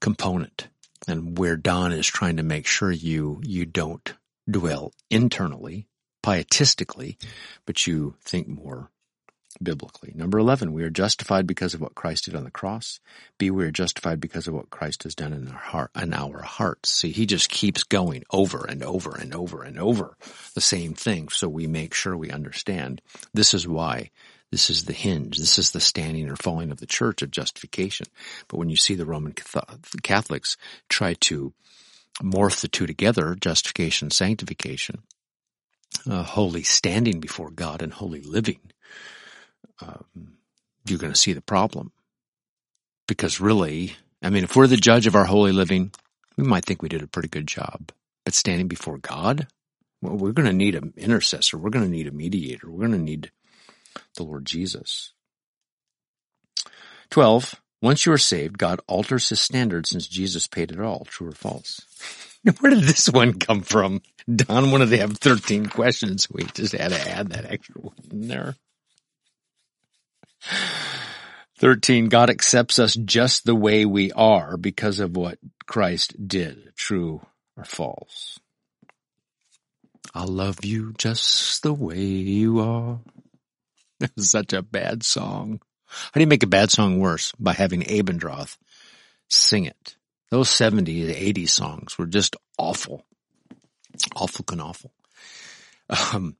component 0.00 0.68
and 1.06 1.38
where 1.38 1.56
Don 1.56 1.92
is 1.92 2.06
trying 2.06 2.38
to 2.38 2.42
make 2.42 2.66
sure 2.66 2.90
you, 2.90 3.40
you 3.44 3.64
don't 3.64 4.12
dwell 4.48 4.92
internally, 5.10 5.86
pietistically, 6.22 7.18
but 7.66 7.86
you 7.86 8.14
think 8.22 8.48
more 8.48 8.90
biblically. 9.62 10.12
Number 10.14 10.38
11, 10.38 10.72
we 10.72 10.84
are 10.84 10.90
justified 10.90 11.46
because 11.46 11.74
of 11.74 11.80
what 11.80 11.94
Christ 11.94 12.26
did 12.26 12.36
on 12.36 12.44
the 12.44 12.50
cross. 12.50 13.00
B, 13.38 13.50
we 13.50 13.64
are 13.64 13.70
justified 13.70 14.20
because 14.20 14.46
of 14.46 14.54
what 14.54 14.70
Christ 14.70 15.02
has 15.02 15.14
done 15.14 15.32
in 15.32 15.48
our 15.48 15.58
heart, 15.58 15.90
in 16.00 16.14
our 16.14 16.42
hearts. 16.42 16.90
See, 16.90 17.10
he 17.10 17.26
just 17.26 17.50
keeps 17.50 17.82
going 17.82 18.24
over 18.30 18.64
and 18.64 18.82
over 18.82 19.16
and 19.16 19.34
over 19.34 19.62
and 19.62 19.78
over 19.78 20.16
the 20.54 20.60
same 20.60 20.94
thing. 20.94 21.28
So 21.28 21.48
we 21.48 21.66
make 21.66 21.94
sure 21.94 22.16
we 22.16 22.30
understand 22.30 23.02
this 23.34 23.52
is 23.52 23.66
why 23.66 24.10
this 24.50 24.70
is 24.70 24.84
the 24.84 24.92
hinge. 24.92 25.38
This 25.38 25.58
is 25.58 25.70
the 25.72 25.80
standing 25.80 26.28
or 26.28 26.36
falling 26.36 26.70
of 26.70 26.78
the 26.80 26.86
church 26.86 27.22
of 27.22 27.30
justification. 27.30 28.06
But 28.48 28.58
when 28.58 28.68
you 28.68 28.76
see 28.76 28.94
the 28.94 29.06
Roman 29.06 29.34
Catholics 30.02 30.56
try 30.88 31.14
to 31.14 31.52
morph 32.22 32.60
the 32.60 32.68
two 32.68 32.86
together, 32.86 33.34
justification, 33.34 34.10
sanctification, 34.10 35.02
uh, 36.08 36.22
holy 36.22 36.62
standing 36.62 37.20
before 37.20 37.50
God 37.50 37.82
and 37.82 37.92
holy 37.92 38.20
living, 38.20 38.60
um, 39.80 40.04
you're 40.86 40.98
going 40.98 41.12
to 41.12 41.18
see 41.18 41.32
the 41.32 41.40
problem. 41.40 41.92
Because 43.06 43.40
really, 43.40 43.96
I 44.22 44.30
mean, 44.30 44.44
if 44.44 44.54
we're 44.54 44.66
the 44.66 44.76
judge 44.76 45.06
of 45.06 45.16
our 45.16 45.24
holy 45.24 45.52
living, 45.52 45.92
we 46.36 46.44
might 46.44 46.64
think 46.64 46.82
we 46.82 46.88
did 46.88 47.02
a 47.02 47.08
pretty 47.08 47.28
good 47.28 47.46
job. 47.46 47.90
But 48.24 48.34
standing 48.34 48.68
before 48.68 48.98
God, 48.98 49.48
well, 50.02 50.16
we're 50.16 50.32
going 50.32 50.48
to 50.48 50.54
need 50.54 50.74
an 50.74 50.94
intercessor. 50.96 51.58
We're 51.58 51.70
going 51.70 51.84
to 51.84 51.90
need 51.90 52.06
a 52.06 52.12
mediator. 52.12 52.70
We're 52.70 52.86
going 52.86 52.98
to 52.98 52.98
need 52.98 53.30
the 54.14 54.22
Lord 54.22 54.44
Jesus. 54.44 55.12
12. 57.10 57.60
Once 57.82 58.04
you 58.04 58.12
are 58.12 58.18
saved, 58.18 58.58
God 58.58 58.80
alters 58.86 59.28
his 59.30 59.40
standard 59.40 59.86
since 59.86 60.06
Jesus 60.06 60.46
paid 60.46 60.70
it 60.70 60.80
all. 60.80 61.06
True 61.06 61.28
or 61.28 61.32
false? 61.32 61.80
Where 62.60 62.70
did 62.70 62.84
this 62.84 63.08
one 63.08 63.38
come 63.38 63.62
from? 63.62 64.02
Don 64.32 64.70
wanted 64.70 64.90
to 64.90 64.98
have 64.98 65.16
13 65.16 65.66
questions. 65.66 66.28
We 66.30 66.44
just 66.44 66.72
had 66.74 66.92
to 66.92 67.10
add 67.10 67.30
that 67.30 67.50
extra 67.50 67.80
one 67.80 67.94
in 68.10 68.28
there. 68.28 68.56
13. 71.58 72.08
God 72.08 72.30
accepts 72.30 72.78
us 72.78 72.94
just 72.94 73.44
the 73.44 73.54
way 73.54 73.84
we 73.84 74.12
are 74.12 74.56
because 74.56 75.00
of 75.00 75.16
what 75.16 75.38
Christ 75.66 76.14
did. 76.26 76.72
True 76.76 77.20
or 77.56 77.64
false? 77.64 78.38
I 80.14 80.24
love 80.24 80.64
you 80.64 80.94
just 80.98 81.62
the 81.62 81.72
way 81.74 82.00
you 82.00 82.60
are. 82.60 83.00
Such 84.18 84.52
a 84.52 84.62
bad 84.62 85.02
song. 85.02 85.60
How 85.90 86.10
do 86.14 86.20
you 86.20 86.26
make 86.26 86.42
a 86.42 86.48
bad 86.48 86.70
song 86.70 86.98
worse? 86.98 87.32
By 87.38 87.52
having 87.52 87.82
Abendroth 87.82 88.56
sing 89.28 89.64
it. 89.64 89.96
Those 90.30 90.48
70s, 90.48 91.14
80s 91.14 91.48
songs 91.48 91.98
were 91.98 92.06
just 92.06 92.36
awful. 92.56 93.04
Awful 94.14 94.44
and 94.52 94.62
awful. 94.62 94.92
Um, 96.12 96.36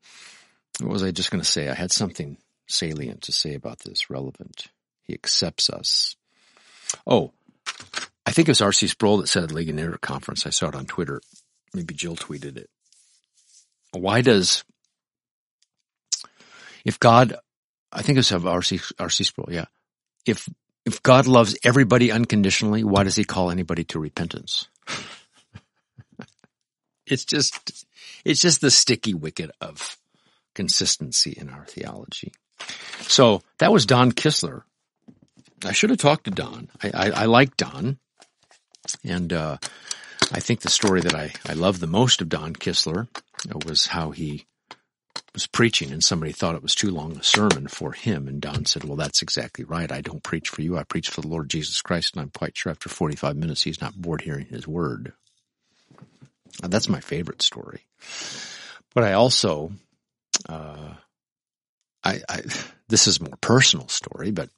what 0.78 0.92
was 0.92 1.02
I 1.02 1.10
just 1.10 1.30
going 1.30 1.42
to 1.42 1.48
say? 1.48 1.68
I 1.68 1.74
had 1.74 1.90
something 1.90 2.38
salient 2.68 3.22
to 3.22 3.32
say 3.32 3.54
about 3.54 3.80
this, 3.80 4.08
relevant. 4.08 4.68
He 5.02 5.12
accepts 5.12 5.68
us. 5.68 6.14
Oh, 7.06 7.32
I 8.24 8.32
think 8.32 8.48
it 8.48 8.52
was 8.52 8.60
R.C. 8.60 8.86
Sproul 8.86 9.18
that 9.18 9.28
said 9.28 9.42
at 9.42 9.52
Ligonier 9.52 9.98
conference. 10.00 10.46
I 10.46 10.50
saw 10.50 10.68
it 10.68 10.74
on 10.74 10.86
Twitter. 10.86 11.20
Maybe 11.74 11.94
Jill 11.94 12.16
tweeted 12.16 12.56
it. 12.56 12.70
Why 13.92 14.20
does, 14.20 14.62
if 16.84 17.00
God, 17.00 17.36
I 17.92 18.02
think 18.02 18.18
it's 18.18 18.30
was 18.30 18.46
R.C. 18.46 18.80
R.C. 18.98 19.24
Sproul, 19.24 19.48
yeah. 19.50 19.66
If, 20.26 20.48
if 20.84 21.02
God 21.02 21.26
loves 21.26 21.56
everybody 21.64 22.12
unconditionally, 22.12 22.84
why 22.84 23.02
does 23.02 23.16
he 23.16 23.24
call 23.24 23.50
anybody 23.50 23.84
to 23.84 23.98
repentance? 23.98 24.68
it's 27.06 27.24
just, 27.24 27.84
it's 28.24 28.40
just 28.40 28.60
the 28.60 28.70
sticky 28.70 29.14
wicket 29.14 29.50
of 29.60 29.96
consistency 30.54 31.34
in 31.36 31.48
our 31.48 31.64
theology. 31.64 32.32
So 33.02 33.42
that 33.58 33.72
was 33.72 33.86
Don 33.86 34.12
Kistler. 34.12 34.62
I 35.64 35.72
should 35.72 35.90
have 35.90 35.98
talked 35.98 36.24
to 36.24 36.30
Don. 36.30 36.68
I, 36.82 36.90
I, 36.94 37.10
I 37.10 37.24
like 37.26 37.56
Don. 37.56 37.98
And, 39.04 39.32
uh, 39.32 39.58
I 40.32 40.40
think 40.40 40.60
the 40.60 40.70
story 40.70 41.00
that 41.00 41.14
I, 41.14 41.32
I 41.48 41.54
love 41.54 41.80
the 41.80 41.88
most 41.88 42.22
of 42.22 42.28
Don 42.28 42.54
Kistler 42.54 43.08
was 43.64 43.86
how 43.86 44.10
he 44.10 44.46
was 45.34 45.46
preaching 45.46 45.92
and 45.92 46.02
somebody 46.02 46.32
thought 46.32 46.54
it 46.54 46.62
was 46.62 46.74
too 46.74 46.90
long 46.90 47.16
a 47.16 47.22
sermon 47.22 47.68
for 47.68 47.92
him. 47.92 48.28
And 48.28 48.40
Don 48.40 48.66
said, 48.66 48.84
well, 48.84 48.96
that's 48.96 49.22
exactly 49.22 49.64
right. 49.64 49.90
I 49.90 50.00
don't 50.00 50.22
preach 50.22 50.48
for 50.48 50.62
you. 50.62 50.76
I 50.76 50.84
preach 50.84 51.08
for 51.08 51.20
the 51.20 51.28
Lord 51.28 51.48
Jesus 51.48 51.80
Christ. 51.82 52.14
And 52.14 52.22
I'm 52.22 52.30
quite 52.30 52.56
sure 52.56 52.70
after 52.70 52.88
45 52.88 53.36
minutes, 53.36 53.62
he's 53.62 53.80
not 53.80 53.94
bored 53.94 54.22
hearing 54.22 54.46
his 54.46 54.66
word. 54.66 55.12
that's 56.62 56.88
my 56.88 57.00
favorite 57.00 57.42
story. 57.42 57.82
But 58.94 59.04
I 59.04 59.12
also, 59.12 59.72
uh, 60.48 60.94
I, 62.04 62.20
I, 62.28 62.42
this 62.88 63.06
is 63.06 63.18
a 63.18 63.24
more 63.24 63.38
personal 63.40 63.88
story, 63.88 64.30
but 64.30 64.48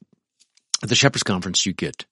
at 0.81 0.89
the 0.89 0.95
Shepherds 0.95 1.23
Conference, 1.23 1.65
you 1.65 1.73
get 1.73 2.05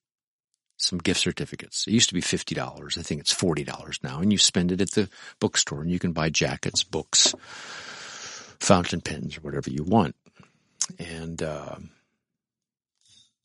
some 0.78 1.00
gift 1.00 1.20
certificates. 1.20 1.86
It 1.88 1.94
used 1.94 2.10
to 2.10 2.16
be 2.16 2.22
$50. 2.22 2.98
I 2.98 3.02
think 3.02 3.22
it's 3.22 3.34
$40 3.34 4.04
now. 4.04 4.20
And 4.20 4.32
you 4.32 4.38
spend 4.38 4.72
it 4.72 4.82
at 4.82 4.92
the 4.92 5.10
bookstore 5.40 5.82
and 5.82 5.92
you 5.92 6.00
can 6.00 6.12
buy 6.12 6.30
jackets, 6.30 6.84
books, 6.84 7.36
fountain 8.62 9.02
pens, 9.02 9.38
or 9.38 9.42
whatever 9.42 9.70
you 9.70 9.84
want. 9.84 10.16
And, 11.00 11.42
uh, 11.42 11.76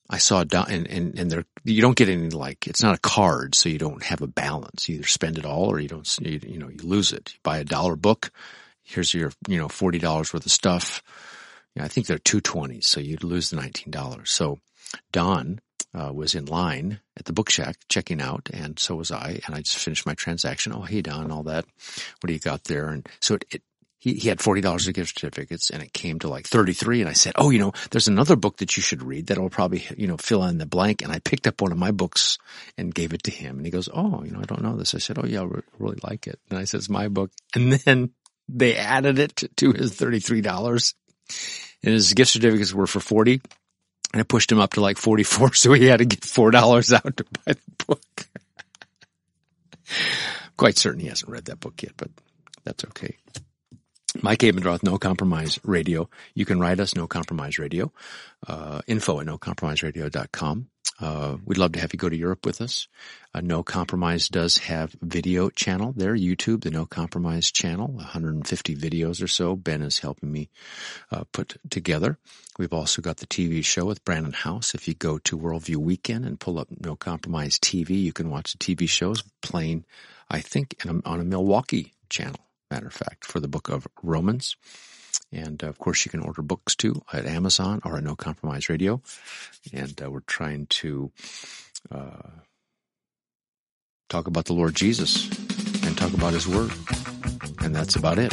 I 0.09 0.19
saw, 0.19 0.45
Don, 0.45 0.71
and, 0.71 0.87
and, 0.87 1.19
and 1.19 1.31
there, 1.31 1.45
you 1.65 1.83
don't 1.83 1.97
get 1.97 2.09
any 2.09 2.31
like, 2.31 2.69
it's 2.69 2.83
not 2.83 2.95
a 2.95 3.01
card, 3.01 3.57
so 3.57 3.69
you 3.69 3.79
don't 3.79 4.05
have 4.05 4.23
a 4.23 4.29
balance. 4.29 4.89
You 4.89 4.97
either 4.97 5.09
spend 5.09 5.37
it 5.37 5.45
all 5.45 5.67
or 5.67 5.81
you 5.81 5.89
don't, 5.89 6.19
you, 6.21 6.39
you 6.47 6.59
know, 6.59 6.69
you 6.69 6.79
lose 6.85 7.13
it. 7.13 7.33
You 7.35 7.41
buy 7.43 7.59
a 7.59 7.65
dollar 7.65 7.97
book. 7.97 8.31
Here's 8.85 9.13
your, 9.13 9.33
you 9.49 9.59
know, 9.59 9.67
$40 9.67 10.33
worth 10.33 10.47
of 10.47 10.53
stuff 10.53 11.03
I 11.81 11.89
think 11.89 12.07
they're 12.07 12.19
220, 12.19 12.81
so 12.81 13.01
you'd 13.01 13.25
lose 13.25 13.51
the 13.51 13.57
$19. 13.57 14.27
So 14.27 14.59
Don 15.13 15.61
uh, 15.95 16.13
was 16.13 16.35
in 16.35 16.47
line 16.47 17.01
at 17.17 17.27
the 17.27 17.33
book 17.33 17.51
shack 17.51 17.77
checking 17.89 18.21
out, 18.21 18.49
and 18.53 18.79
so 18.79 18.97
was 18.97 19.11
I. 19.11 19.41
And 19.47 19.55
I 19.55 19.61
just 19.61 19.79
finished 19.79 20.07
my 20.07 20.15
transaction. 20.15 20.73
Oh, 20.73 20.83
hey, 20.83 21.03
Don, 21.03 21.31
all 21.31 21.43
that. 21.45 21.67
What 22.21 22.29
do 22.29 22.33
you 22.33 22.39
got 22.39 22.65
there? 22.65 22.89
And 22.89 23.07
so 23.21 23.35
it, 23.35 23.45
it 23.51 23.63
he, 24.07 24.15
he 24.15 24.29
had 24.29 24.39
$40 24.39 24.87
of 24.87 24.95
gift 24.95 25.19
certificates 25.19 25.71
and 25.71 25.83
it 25.83 25.93
came 25.93 26.21
to 26.21 26.29
like 26.29 26.47
33 26.47 27.01
and 27.01 27.11
I 27.11 27.13
said, 27.13 27.33
Oh, 27.35 27.51
you 27.51 27.59
know, 27.59 27.73
there's 27.91 28.07
another 28.07 28.37
book 28.37 28.59
that 28.59 28.77
you 28.77 28.81
should 28.81 29.03
read 29.03 29.27
that'll 29.27 29.51
probably, 29.51 29.85
you 29.97 30.07
know, 30.07 30.17
fill 30.17 30.45
in 30.45 30.59
the 30.59 30.67
blank. 30.67 31.03
And 31.03 31.11
I 31.11 31.19
picked 31.19 31.49
up 31.49 31.61
one 31.61 31.73
of 31.73 31.79
my 31.79 31.91
books 31.91 32.39
and 32.79 32.95
gave 32.95 33.13
it 33.13 33.25
to 33.25 33.33
him 33.33 33.57
and 33.57 33.67
he 33.67 33.73
goes, 33.73 33.89
Oh, 33.93 34.23
you 34.23 34.31
know, 34.31 34.39
I 34.39 34.45
don't 34.45 34.63
know 34.63 34.77
this. 34.77 34.95
I 34.95 34.99
said, 34.99 35.19
Oh 35.19 35.27
yeah, 35.27 35.43
I 35.43 35.49
really 35.81 35.99
like 36.05 36.29
it. 36.29 36.39
And 36.51 36.59
I 36.59 36.65
said, 36.65 36.79
it's 36.79 36.89
my 36.89 37.09
book. 37.09 37.33
And 37.57 37.73
then 37.73 38.11
they 38.49 38.77
added 38.77 39.19
it 39.19 39.43
to 39.57 39.73
his 39.73 39.99
$33 39.99 40.95
and 41.83 41.93
his 41.93 42.15
gift 42.15 42.31
certificates 42.31 42.73
were 42.73 42.87
for 42.87 43.01
40 43.01 43.41
and 44.13 44.21
I 44.21 44.23
pushed 44.23 44.53
him 44.53 44.61
up 44.61 44.75
to 44.75 44.81
like 44.81 44.99
44. 44.99 45.53
So 45.55 45.73
he 45.73 45.87
had 45.87 45.99
to 45.99 46.05
get 46.05 46.21
$4 46.21 46.93
out 46.93 47.17
to 47.17 47.25
buy 47.25 47.55
the 47.55 47.85
book. 47.87 48.03
Quite 50.57 50.79
certain 50.79 51.01
he 51.01 51.09
hasn't 51.09 51.33
read 51.33 51.47
that 51.47 51.59
book 51.59 51.83
yet, 51.83 51.95
but 51.97 52.11
that's 52.63 52.85
okay. 52.85 53.17
Mike 54.23 54.41
Abendroth, 54.41 54.83
No 54.83 54.99
Compromise 54.99 55.59
Radio. 55.65 56.09
You 56.35 56.45
can 56.45 56.61
write 56.61 56.81
us, 56.81 56.95
No 56.95 57.07
Compromise 57.07 57.59
Radio, 57.59 57.93
uh, 58.47 58.81
info 58.87 59.21
at 59.21 59.27
nocompromiseradio.com. 59.27 60.69
Uh, 60.99 61.37
we'd 61.45 61.59
love 61.59 61.73
to 61.73 61.81
have 61.81 61.93
you 61.93 61.99
go 61.99 62.09
to 62.09 62.17
Europe 62.17 62.47
with 62.47 62.61
us. 62.61 62.89
Uh, 63.35 63.41
no 63.43 63.63
Compromise 63.63 64.29
does 64.29 64.59
have 64.59 64.97
video 65.03 65.51
channel 65.51 65.93
there, 65.95 66.17
YouTube, 66.17 66.63
the 66.63 66.71
No 66.71 66.87
Compromise 66.87 67.51
channel, 67.51 67.89
150 67.89 68.77
videos 68.77 69.23
or 69.23 69.27
so. 69.27 69.57
Ben 69.57 69.83
is 69.83 69.99
helping 69.99 70.33
me 70.33 70.49
uh, 71.11 71.25
put 71.33 71.57
together. 71.69 72.19
We've 72.59 72.73
also 72.73 73.03
got 73.03 73.19
the 73.19 73.27
TV 73.27 73.63
show 73.63 73.85
with 73.85 74.05
Brannon 74.05 74.33
Howse. 74.33 74.75
If 74.75 74.89
you 74.89 74.95
go 74.95 75.19
to 75.19 75.37
Worldview 75.37 75.77
Weekend 75.77 76.25
and 76.25 76.41
pull 76.41 76.59
up 76.59 76.69
No 76.71 76.97
Compromise 76.97 77.59
TV, 77.59 77.91
you 77.91 78.15
can 78.15 78.31
watch 78.31 78.53
the 78.53 78.59
TV 78.59 78.89
shows 78.89 79.23
playing, 79.43 79.85
I 80.31 80.41
think, 80.41 80.77
a, 80.87 80.89
on 81.05 81.21
a 81.21 81.25
Milwaukee 81.25 81.93
channel, 82.09 82.41
matter 82.71 82.87
of 82.87 82.93
fact, 82.93 83.25
for 83.25 83.41
the 83.41 83.49
book 83.49 83.69
of 83.69 83.87
Romans. 84.03 84.57
And 85.33 85.63
uh, 85.63 85.69
of 85.69 85.79
course, 85.79 86.05
you 86.05 86.11
can 86.11 86.21
order 86.21 86.43
books 86.43 86.75
too 86.75 87.03
at 87.13 87.27
Amazon 87.27 87.81
or 87.85 87.97
at 87.97 88.05
No 88.05 88.17
Compromise 88.17 88.69
Radio. 88.69 89.03
And 89.73 90.01
uh, 90.03 90.11
we're 90.11 90.21
trying 90.21 90.67
to 90.67 91.11
uh, 91.91 92.31
talk 94.09 94.27
about 94.27 94.45
the 94.47 94.55
Lord 94.55 94.75
Jesus 94.75 95.29
and 95.85 95.97
talk 95.97 96.13
about 96.13 96.33
His 96.33 96.47
Word. 96.47 96.73
And 97.61 97.75
that's 97.75 97.97
about 97.97 98.19
it. 98.19 98.33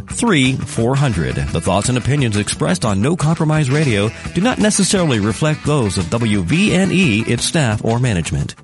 3 0.09 0.53
400. 0.53 1.35
The 1.35 1.61
thoughts 1.61 1.89
and 1.89 1.97
opinions 1.97 2.37
expressed 2.37 2.85
on 2.85 3.01
No 3.01 3.15
Compromise 3.15 3.69
Radio 3.69 4.09
do 4.33 4.41
not 4.41 4.59
necessarily 4.59 5.19
reflect 5.19 5.65
those 5.65 5.97
of 5.97 6.05
WVNE, 6.05 7.27
its 7.27 7.43
staff, 7.45 7.83
or 7.83 7.99
management. 7.99 8.55